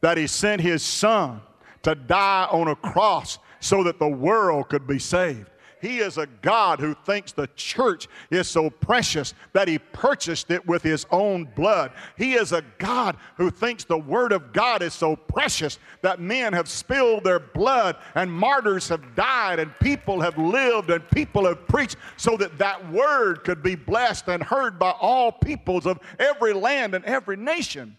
[0.00, 1.40] that he sent his son
[1.82, 5.50] to die on a cross so that the world could be saved.
[5.80, 10.66] He is a God who thinks the church is so precious that He purchased it
[10.66, 11.92] with His own blood.
[12.16, 16.52] He is a God who thinks the Word of God is so precious that men
[16.52, 21.66] have spilled their blood and martyrs have died and people have lived and people have
[21.68, 26.52] preached so that that Word could be blessed and heard by all peoples of every
[26.52, 27.96] land and every nation.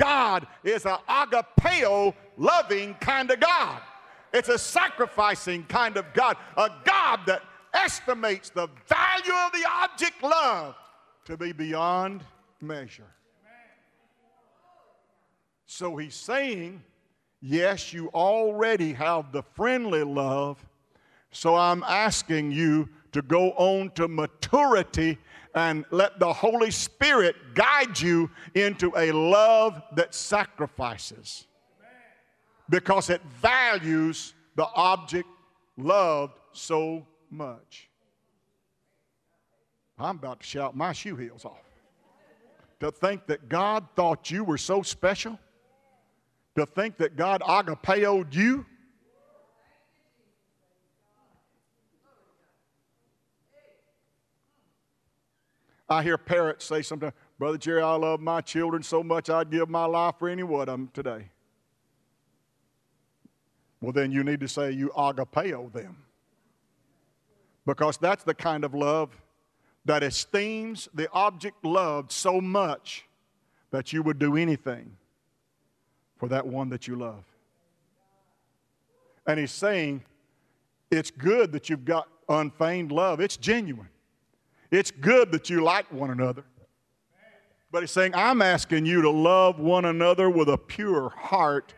[0.00, 3.82] God is an agapeo loving kind of God.
[4.32, 7.42] It's a sacrificing kind of God, a God that
[7.74, 10.74] estimates the value of the object love
[11.26, 12.24] to be beyond
[12.60, 13.12] measure.
[15.66, 16.82] So he's saying,
[17.40, 20.64] yes, you already have the friendly love,
[21.30, 25.18] so I'm asking you to go on to maturity
[25.54, 31.46] and let the Holy Spirit guide you into a love that sacrifices
[32.68, 35.28] because it values the object
[35.76, 37.88] loved so much.
[39.98, 41.60] I'm about to shout my shoe heels off.
[42.80, 45.38] To think that God thought you were so special,
[46.56, 48.64] to think that God agapeoed you.
[55.90, 59.68] I hear parents say sometimes, Brother Jerry, I love my children so much I'd give
[59.68, 61.28] my life for any one of them today.
[63.80, 65.96] Well, then you need to say you agapeo them.
[67.66, 69.10] Because that's the kind of love
[69.84, 73.06] that esteems the object loved so much
[73.70, 74.96] that you would do anything
[76.18, 77.24] for that one that you love.
[79.26, 80.04] And he's saying,
[80.90, 83.20] it's good that you've got unfeigned love.
[83.20, 83.88] It's genuine.
[84.70, 86.44] It's good that you like one another.
[87.72, 91.74] But he's saying, I'm asking you to love one another with a pure heart.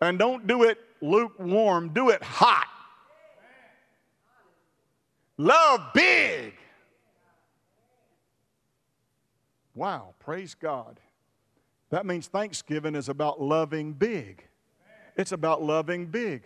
[0.00, 2.66] And don't do it lukewarm, do it hot.
[5.36, 6.54] Love big.
[9.74, 10.98] Wow, praise God.
[11.90, 14.44] That means Thanksgiving is about loving big.
[15.16, 16.42] It's about loving big.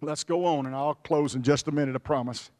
[0.00, 2.50] Let's go on, and I'll close in just a minute, I promise.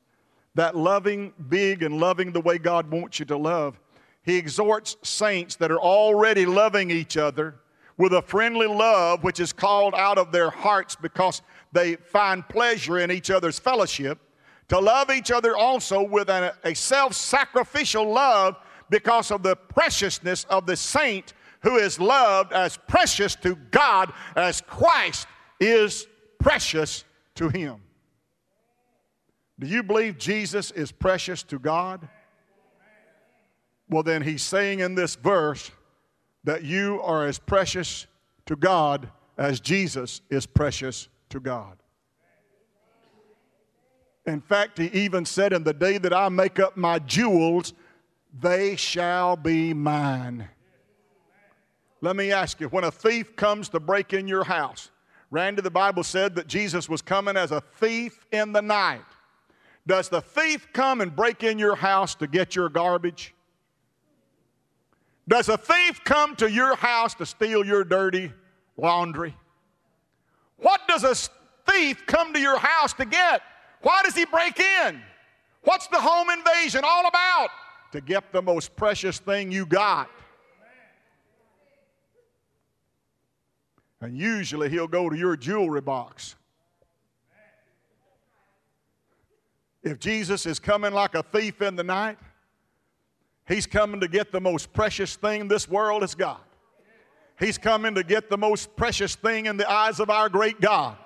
[0.55, 3.79] That loving big and loving the way God wants you to love,
[4.23, 7.57] He exhorts saints that are already loving each other
[7.97, 11.43] with a friendly love which is called out of their hearts because
[11.73, 14.19] they find pleasure in each other's fellowship,
[14.69, 18.57] to love each other also with a, a self sacrificial love
[18.91, 24.61] because of the preciousness of the saint who is loved as precious to God as
[24.61, 25.27] Christ
[25.61, 26.07] is
[26.39, 27.05] precious
[27.37, 27.81] to him.
[29.59, 32.09] Do you believe Jesus is precious to God?
[33.89, 35.71] Well, then he's saying in this verse,
[36.45, 38.07] that you are as precious
[38.47, 41.79] to God as Jesus is precious to God.
[44.27, 47.75] In fact, he even said, In the day that I make up my jewels,
[48.39, 50.49] they shall be mine.
[52.01, 54.91] Let me ask you when a thief comes to break in your house,
[55.31, 59.01] Randy, the Bible said that Jesus was coming as a thief in the night.
[59.87, 63.35] Does the thief come and break in your house to get your garbage?
[65.29, 68.33] Does a thief come to your house to steal your dirty
[68.77, 69.37] laundry?
[70.59, 71.15] What does a
[71.71, 73.43] thief come to your house to get?
[73.83, 75.01] Why does he break in?
[75.63, 77.49] What's the home invasion all about?
[77.93, 80.11] To get the most precious thing you got.
[84.01, 86.37] And usually he'll go to your jewelry box.
[89.85, 92.19] If Jesus is coming like a thief in the night,
[93.47, 96.43] He's coming to get the most precious thing this world has got.
[97.39, 100.97] He's coming to get the most precious thing in the eyes of our great God.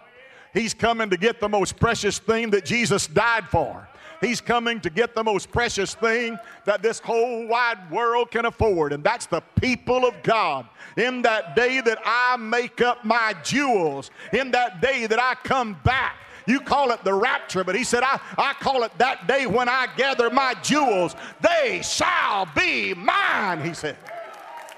[0.55, 3.89] He's coming to get the most precious thing that Jesus died for.
[4.21, 8.93] He's coming to get the most precious thing that this whole wide world can afford,
[8.93, 10.67] and that's the people of God.
[10.97, 15.77] In that day that I make up my jewels, in that day that I come
[15.85, 16.17] back,
[16.49, 19.69] you call it the rapture, but he said, I, I call it that day when
[19.69, 21.15] I gather my jewels.
[21.41, 23.97] They shall be mine, he said.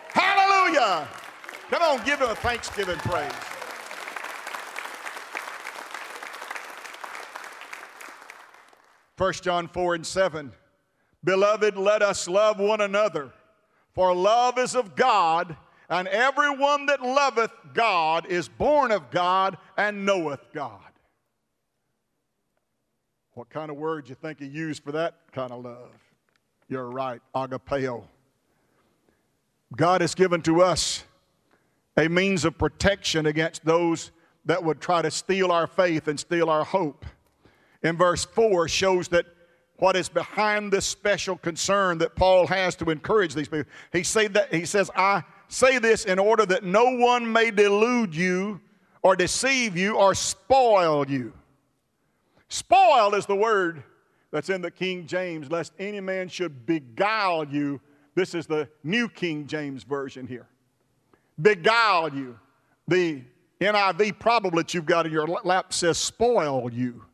[0.09, 1.07] Hallelujah.
[1.71, 3.31] Come on, give him a thanksgiving praise.
[9.17, 10.53] First John 4 and 7.
[11.23, 13.31] Beloved, let us love one another,
[13.95, 15.57] for love is of God,
[15.89, 20.90] and everyone that loveth God is born of God and knoweth God.
[23.41, 25.93] What kind of word you think he used for that kind of love?
[26.69, 28.03] You're right, agapeo.
[29.75, 31.05] God has given to us
[31.97, 34.11] a means of protection against those
[34.45, 37.07] that would try to steal our faith and steal our hope.
[37.83, 39.25] In verse 4 shows that
[39.79, 43.71] what is behind this special concern that Paul has to encourage these people.
[43.91, 48.15] He, say that, he says, I say this in order that no one may delude
[48.15, 48.61] you
[49.01, 51.33] or deceive you or spoil you.
[52.51, 53.85] Spoil is the word
[54.33, 57.81] that's in the King James, lest any man should beguile you.
[58.17, 60.49] This is the New King James Version here.
[61.41, 62.39] Beguile you.
[62.89, 63.23] The
[63.61, 67.05] NIV probably that you've got in your lap says spoil you.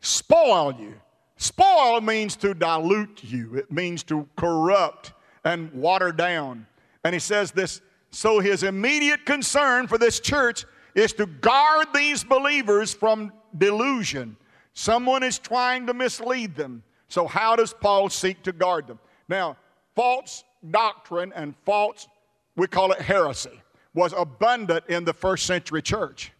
[0.00, 0.94] Spoil you.
[1.36, 5.12] Spoil means to dilute you, it means to corrupt
[5.44, 6.66] and water down.
[7.04, 10.64] And he says this so his immediate concern for this church
[10.94, 14.36] is to guard these believers from delusion
[14.78, 16.82] Someone is trying to mislead them.
[17.08, 18.98] So, how does Paul seek to guard them?
[19.26, 19.56] Now,
[19.94, 22.06] false doctrine and false,
[22.56, 23.62] we call it heresy,
[23.94, 26.30] was abundant in the first century church.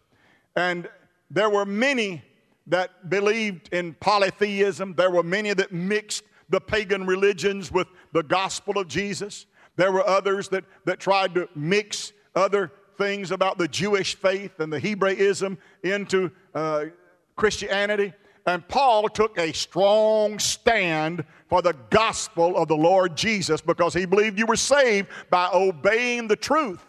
[0.55, 0.87] And
[1.30, 2.22] there were many
[2.66, 8.78] that believed in polytheism, there were many that mixed the pagan religions with the gospel
[8.78, 9.47] of Jesus.
[9.76, 14.70] There were others that, that tried to mix other things about the Jewish faith and
[14.70, 16.87] the Hebraism into uh,
[17.34, 18.12] Christianity.
[18.47, 24.07] And Paul took a strong stand for the gospel of the Lord Jesus because he
[24.07, 26.84] believed you were saved by obeying the truth.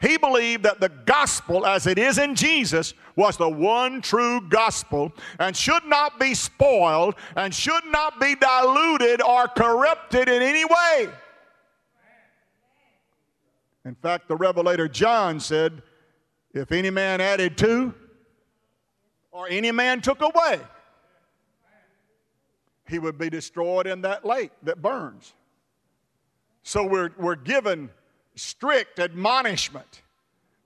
[0.00, 5.12] He believed that the gospel, as it is in Jesus, was the one true gospel
[5.38, 11.08] and should not be spoiled and should not be diluted or corrupted in any way.
[13.84, 15.82] In fact, the Revelator John said,
[16.54, 17.94] If any man added to,
[19.30, 20.60] or any man took away,
[22.86, 25.32] he would be destroyed in that lake that burns.
[26.62, 27.90] So we're, we're given
[28.34, 30.02] strict admonishment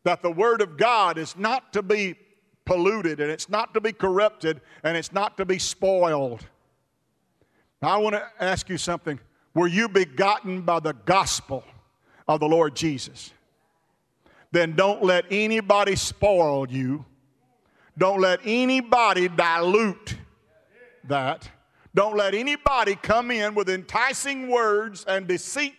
[0.04, 2.16] that the Word of God is not to be
[2.64, 6.46] polluted and it's not to be corrupted and it's not to be spoiled.
[7.82, 9.18] Now, I want to ask you something.
[9.54, 11.64] Were you begotten by the gospel?
[12.28, 13.32] of the Lord Jesus,
[14.52, 17.04] then don't let anybody spoil you.
[17.96, 20.16] Don't let anybody dilute
[21.04, 21.50] that.
[21.98, 25.74] Don't let anybody come in with enticing words and deceit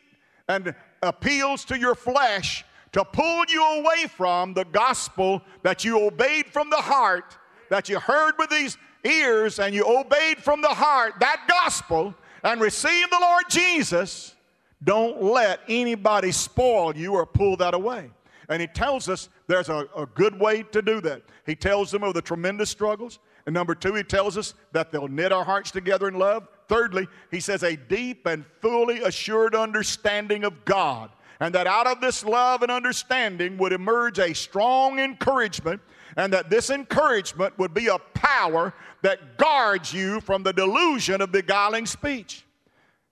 [0.50, 6.48] and appeals to your flesh to pull you away from the gospel that you obeyed
[6.48, 7.38] from the heart,
[7.70, 12.14] that you heard with these ears and you obeyed from the heart that gospel
[12.44, 14.36] and received the Lord Jesus
[14.84, 18.12] don't let anybody spoil you or pull that away.
[18.50, 21.22] And he tells us there's a, a, good way to do that.
[21.46, 23.20] He tells them of the tremendous struggles.
[23.50, 26.48] And number two, he tells us that they'll knit our hearts together in love.
[26.68, 31.10] Thirdly, he says a deep and fully assured understanding of God.
[31.40, 35.82] And that out of this love and understanding would emerge a strong encouragement,
[36.16, 38.72] and that this encouragement would be a power
[39.02, 42.46] that guards you from the delusion of beguiling speech.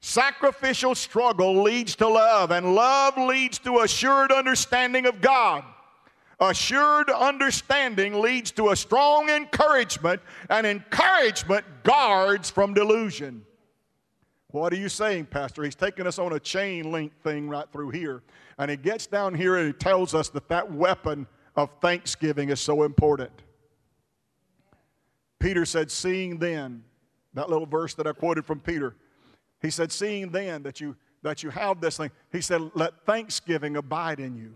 [0.01, 5.63] Sacrificial struggle leads to love, and love leads to assured understanding of God.
[6.39, 13.43] Assured understanding leads to a strong encouragement, and encouragement guards from delusion.
[14.49, 15.63] What are you saying, Pastor?
[15.63, 18.23] He's taking us on a chain link thing right through here.
[18.57, 22.59] And he gets down here and he tells us that that weapon of thanksgiving is
[22.59, 23.31] so important.
[25.39, 26.83] Peter said, Seeing then,
[27.33, 28.95] that little verse that I quoted from Peter,
[29.61, 33.75] he said, Seeing then that you, that you have this thing, he said, Let thanksgiving
[33.75, 34.53] abide in you.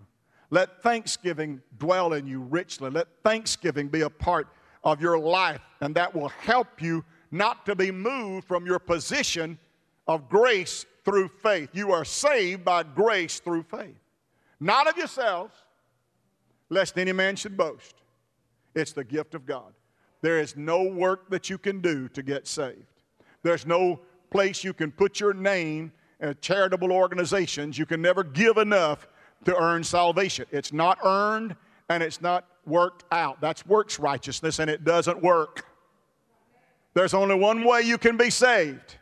[0.52, 2.90] Let thanksgiving dwell in you richly.
[2.90, 4.48] Let thanksgiving be a part
[4.84, 9.58] of your life, and that will help you not to be moved from your position
[10.08, 11.70] of grace through faith.
[11.74, 13.96] You are saved by grace through faith,
[14.60, 15.56] not of yourselves,
[16.70, 17.96] lest any man should boast.
[18.76, 19.74] It's the gift of God.
[20.22, 22.86] There is no work that you can do to get saved.
[23.42, 27.78] There's no place you can put your name in charitable organizations.
[27.78, 29.08] You can never give enough
[29.46, 30.46] to earn salvation.
[30.52, 31.56] It's not earned
[31.90, 33.42] and it's not worked out.
[33.42, 35.66] That's works righteousness and it doesn't work.
[36.94, 38.98] There's only one way you can be saved,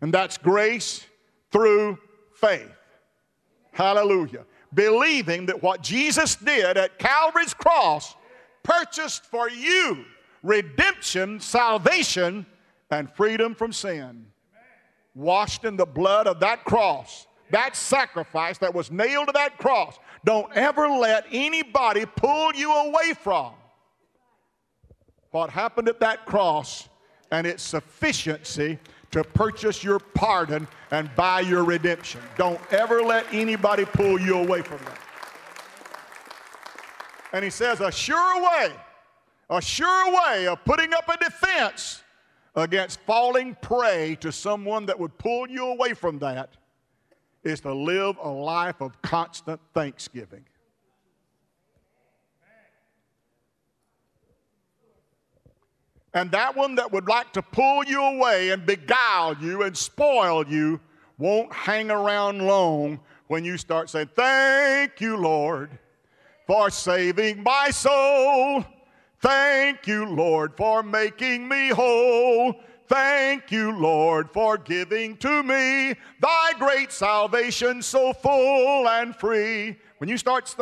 [0.00, 1.04] and that's grace
[1.52, 1.98] through
[2.34, 2.72] faith.
[3.72, 4.46] Hallelujah.
[4.72, 8.14] Believing that what Jesus did at Calvary's cross
[8.62, 10.04] purchased for you
[10.42, 12.46] redemption, salvation,
[12.90, 14.24] and freedom from sin
[15.14, 19.98] washed in the blood of that cross, that sacrifice that was nailed to that cross.
[20.24, 23.52] Don't ever let anybody pull you away from
[25.30, 26.88] what happened at that cross
[27.30, 28.78] and its sufficiency
[29.10, 32.20] to purchase your pardon and buy your redemption.
[32.36, 34.98] Don't ever let anybody pull you away from that.
[37.32, 38.72] And he says, a sure way,
[39.48, 42.02] a sure way of putting up a defense
[42.56, 46.56] against falling prey to someone that would pull you away from that
[47.42, 50.44] is to live a life of constant thanksgiving.
[56.12, 60.44] And that one that would like to pull you away and beguile you and spoil
[60.46, 60.80] you
[61.18, 65.70] won't hang around long when you start saying, Thank you, Lord,
[66.46, 68.64] for saving my soul.
[69.20, 72.54] Thank you, Lord, for making me whole.
[72.90, 79.78] Thank you, Lord, for giving to me thy great salvation so full and free.
[79.98, 80.52] When you start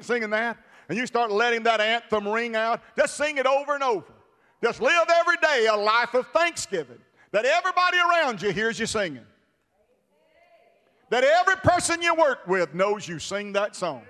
[0.00, 0.58] singing that
[0.90, 4.12] and you start letting that anthem ring out, just sing it over and over.
[4.62, 6.98] Just live every day a life of thanksgiving.
[7.30, 9.24] that everybody around you hears you singing.
[11.08, 14.02] That every person you work with knows you sing that song.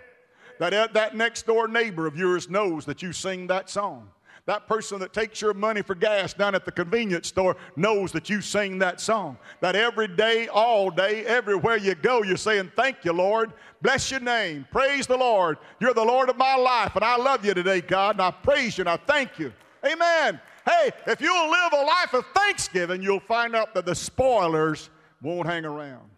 [0.58, 4.08] That that next door neighbor of yours knows that you sing that song.
[4.48, 8.30] That person that takes your money for gas down at the convenience store knows that
[8.30, 9.36] you sing that song.
[9.60, 13.52] That every day, all day, everywhere you go, you're saying, Thank you, Lord.
[13.82, 14.66] Bless your name.
[14.72, 15.58] Praise the Lord.
[15.80, 18.78] You're the Lord of my life, and I love you today, God, and I praise
[18.78, 19.52] you and I thank you.
[19.84, 20.40] Amen.
[20.64, 24.88] Hey, if you'll live a life of thanksgiving, you'll find out that the spoilers
[25.20, 26.08] won't hang around.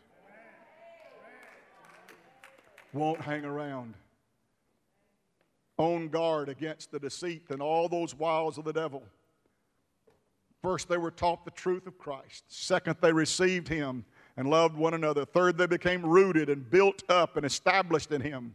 [2.93, 3.95] Won't hang around.
[5.81, 9.03] On guard against the deceit and all those wiles of the devil.
[10.61, 12.45] First, they were taught the truth of Christ.
[12.49, 14.05] Second, they received Him
[14.37, 15.25] and loved one another.
[15.25, 18.55] Third, they became rooted and built up and established in Him.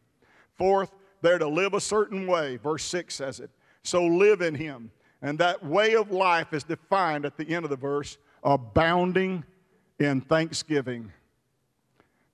[0.53, 0.91] Fourth,
[1.23, 2.57] they're to live a certain way.
[2.57, 3.49] Verse 6 says it.
[3.81, 4.91] So live in Him.
[5.23, 9.43] And that way of life is defined at the end of the verse abounding
[9.97, 11.11] in thanksgiving.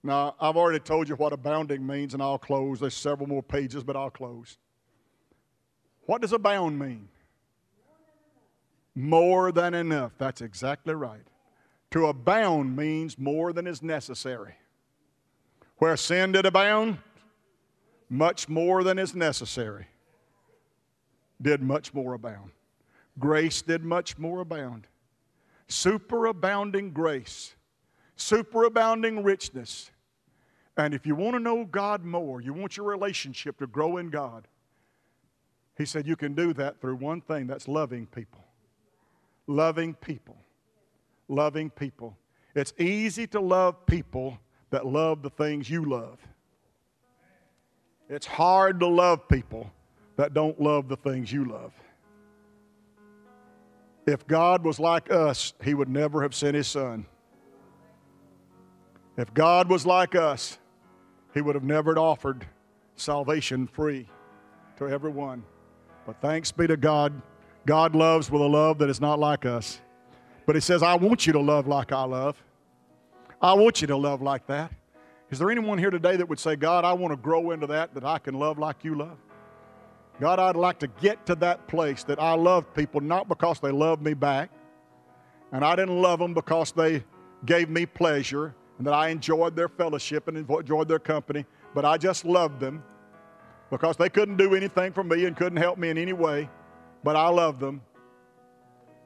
[0.03, 2.81] Now, I've already told you what abounding means, and I'll close.
[2.81, 4.57] There's several more pages, but I'll close.
[6.12, 7.07] What does abound mean?
[8.95, 10.12] More than enough.
[10.18, 11.26] That's exactly right.
[11.91, 14.55] To abound means more than is necessary.
[15.78, 16.97] Where sin did abound,
[18.09, 19.88] much more than is necessary
[21.41, 22.51] did much more abound.
[23.18, 24.88] Grace did much more abound.
[25.70, 27.55] Superabounding grace,
[28.18, 29.91] superabounding richness.
[30.76, 34.09] And if you want to know God more, you want your relationship to grow in
[34.09, 34.49] God,
[35.78, 38.43] He said you can do that through one thing that's loving people.
[39.47, 40.38] Loving people.
[41.28, 42.17] Loving people.
[42.55, 44.38] It's easy to love people
[44.69, 46.19] that love the things you love.
[48.09, 49.72] It's hard to love people
[50.17, 51.72] that don't love the things you love.
[54.05, 57.05] If God was like us, He would never have sent His Son.
[59.17, 60.57] If God was like us,
[61.34, 62.45] He would have never offered
[62.95, 64.09] salvation free
[64.78, 65.43] to everyone.
[66.12, 67.22] But thanks be to God,
[67.66, 69.80] God loves with a love that is not like us.
[70.45, 72.43] But He says, I want you to love like I love.
[73.41, 74.74] I want you to love like that.
[75.30, 77.93] Is there anyone here today that would say, God, I want to grow into that,
[77.93, 79.18] that I can love like you love?
[80.20, 83.72] God, I'd like to get to that place that I love people not because they
[83.72, 84.49] love me back,
[85.53, 87.05] and I didn't love them because they
[87.45, 91.95] gave me pleasure and that I enjoyed their fellowship and enjoyed their company, but I
[91.97, 92.84] just loved them
[93.72, 96.49] because they couldn't do anything for me and couldn't help me in any way,
[97.03, 97.82] but I love them.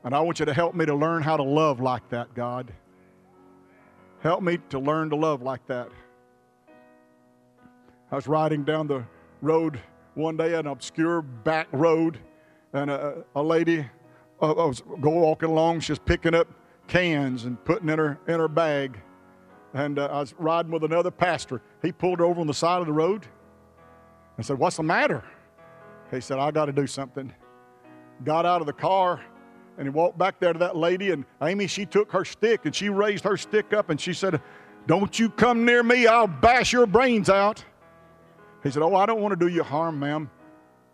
[0.03, 2.73] And I want you to help me to learn how to love like that, God.
[4.21, 5.89] Help me to learn to love like that.
[8.11, 9.03] I was riding down the
[9.41, 9.79] road
[10.15, 12.17] one day, an obscure back road,
[12.73, 13.85] and a, a lady
[14.41, 15.81] uh, was go walking along.
[15.81, 16.47] She's picking up
[16.87, 18.99] cans and putting in her in her bag.
[19.73, 21.61] And uh, I was riding with another pastor.
[21.81, 23.27] He pulled her over on the side of the road
[24.37, 25.23] and said, "What's the matter?"
[26.11, 27.33] He said, "I got to do something."
[28.23, 29.21] Got out of the car
[29.77, 31.11] and he walked back there to that lady.
[31.11, 34.41] And Amy, she took her stick and she raised her stick up and she said,
[34.87, 36.07] "Don't you come near me!
[36.07, 37.63] I'll bash your brains out."
[38.65, 40.27] He said, Oh, I don't want to do you harm, ma'am.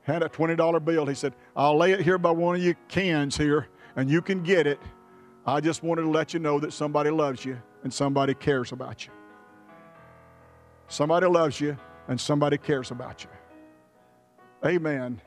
[0.02, 1.06] Had a $20 bill.
[1.06, 4.44] He said, I'll lay it here by one of your cans here, and you can
[4.44, 4.78] get it.
[5.46, 9.06] I just wanted to let you know that somebody loves you and somebody cares about
[9.06, 9.14] you.
[10.90, 11.78] Somebody loves you
[12.08, 13.30] and somebody cares about you.
[14.66, 15.22] Amen.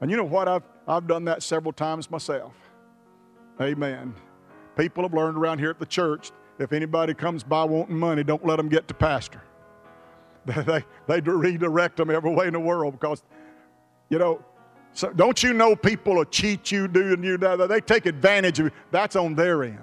[0.00, 0.48] And you know what?
[0.48, 2.54] I've, I've done that several times myself.
[3.60, 4.14] Amen.
[4.76, 8.44] People have learned around here at the church if anybody comes by wanting money, don't
[8.46, 9.42] let them get to pastor.
[10.46, 13.22] they, they redirect them every way in the world because,
[14.10, 14.44] you know,
[14.92, 17.68] so don't you know people will cheat you, do and you that?
[17.68, 18.72] They take advantage of you.
[18.90, 19.78] That's on their end.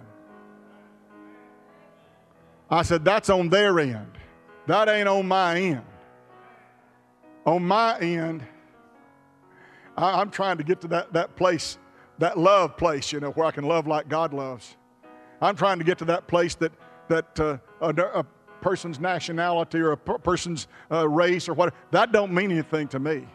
[2.70, 4.11] I said, that's on their end.
[4.67, 5.82] That ain't on my end.
[7.46, 8.44] On my end,
[9.98, 11.78] I, am trying to get to that, that place,
[12.20, 14.78] that love place, you know, where I can love like God loves.
[15.42, 16.72] I'm trying to get to that place that,
[17.08, 18.26] that uh, a, a
[18.62, 21.74] person's nationality or a person's uh, race or what.
[21.92, 23.26] That don't mean anything to me.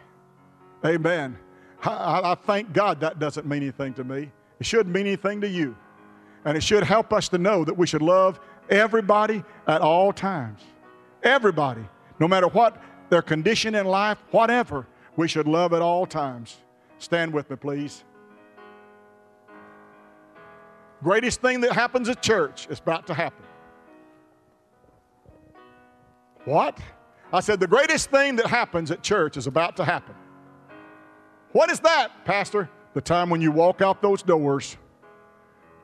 [0.84, 1.38] Amen.
[1.82, 4.30] I, I thank God that doesn't mean anything to me.
[4.60, 5.76] It shouldn't mean anything to you.
[6.44, 8.38] And it should help us to know that we should love
[8.68, 10.60] everybody at all times.
[11.22, 11.84] Everybody.
[12.20, 12.80] No matter what
[13.14, 16.56] their condition in life, whatever, we should love at all times.
[16.98, 18.02] Stand with me, please.
[21.00, 23.44] Greatest thing that happens at church is about to happen.
[26.44, 26.76] What?
[27.32, 30.16] I said, the greatest thing that happens at church is about to happen.
[31.52, 32.68] What is that, Pastor?
[32.94, 34.76] The time when you walk out those doors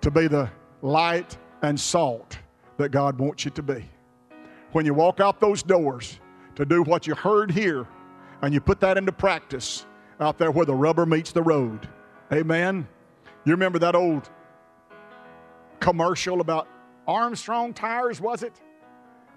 [0.00, 0.50] to be the
[0.82, 2.38] light and salt
[2.76, 3.84] that God wants you to be.
[4.72, 6.18] When you walk out those doors
[6.56, 7.86] to do what you heard here
[8.42, 9.86] and you put that into practice
[10.18, 11.88] out there where the rubber meets the road.
[12.32, 12.86] Amen.
[13.44, 14.28] You remember that old
[15.78, 16.68] commercial about
[17.06, 18.60] Armstrong tires, was it?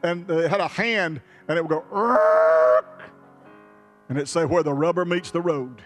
[0.04, 2.18] And they had a hand and it would go,
[4.10, 5.82] and it say where the rubber meets the road.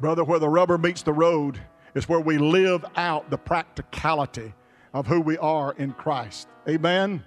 [0.00, 1.60] Brother, where the rubber meets the road
[1.94, 4.52] is where we live out the practicality
[4.92, 6.48] of who we are in Christ.
[6.68, 7.22] Amen.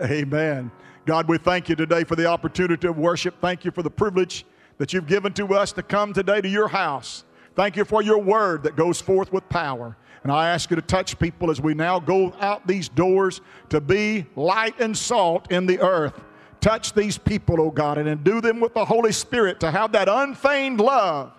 [0.00, 0.70] Amen.
[1.04, 3.34] God, we thank you today for the opportunity of worship.
[3.40, 4.46] Thank you for the privilege
[4.78, 7.24] that you've given to us to come today to your house.
[7.56, 9.96] Thank you for your word that goes forth with power.
[10.22, 13.40] And I ask you to touch people as we now go out these doors
[13.70, 16.22] to be light and salt in the earth.
[16.60, 20.08] Touch these people, oh God, and endue them with the Holy Spirit to have that
[20.08, 21.32] unfeigned love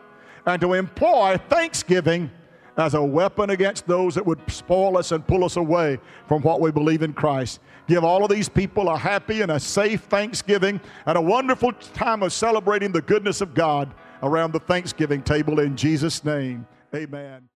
[0.46, 2.30] and to employ thanksgiving
[2.76, 6.60] as a weapon against those that would spoil us and pull us away from what
[6.60, 7.62] we believe in Christ.
[7.88, 12.24] Give all of these people a happy and a safe Thanksgiving and a wonderful time
[12.24, 16.66] of celebrating the goodness of God around the Thanksgiving table in Jesus' name.
[16.96, 17.50] Amen.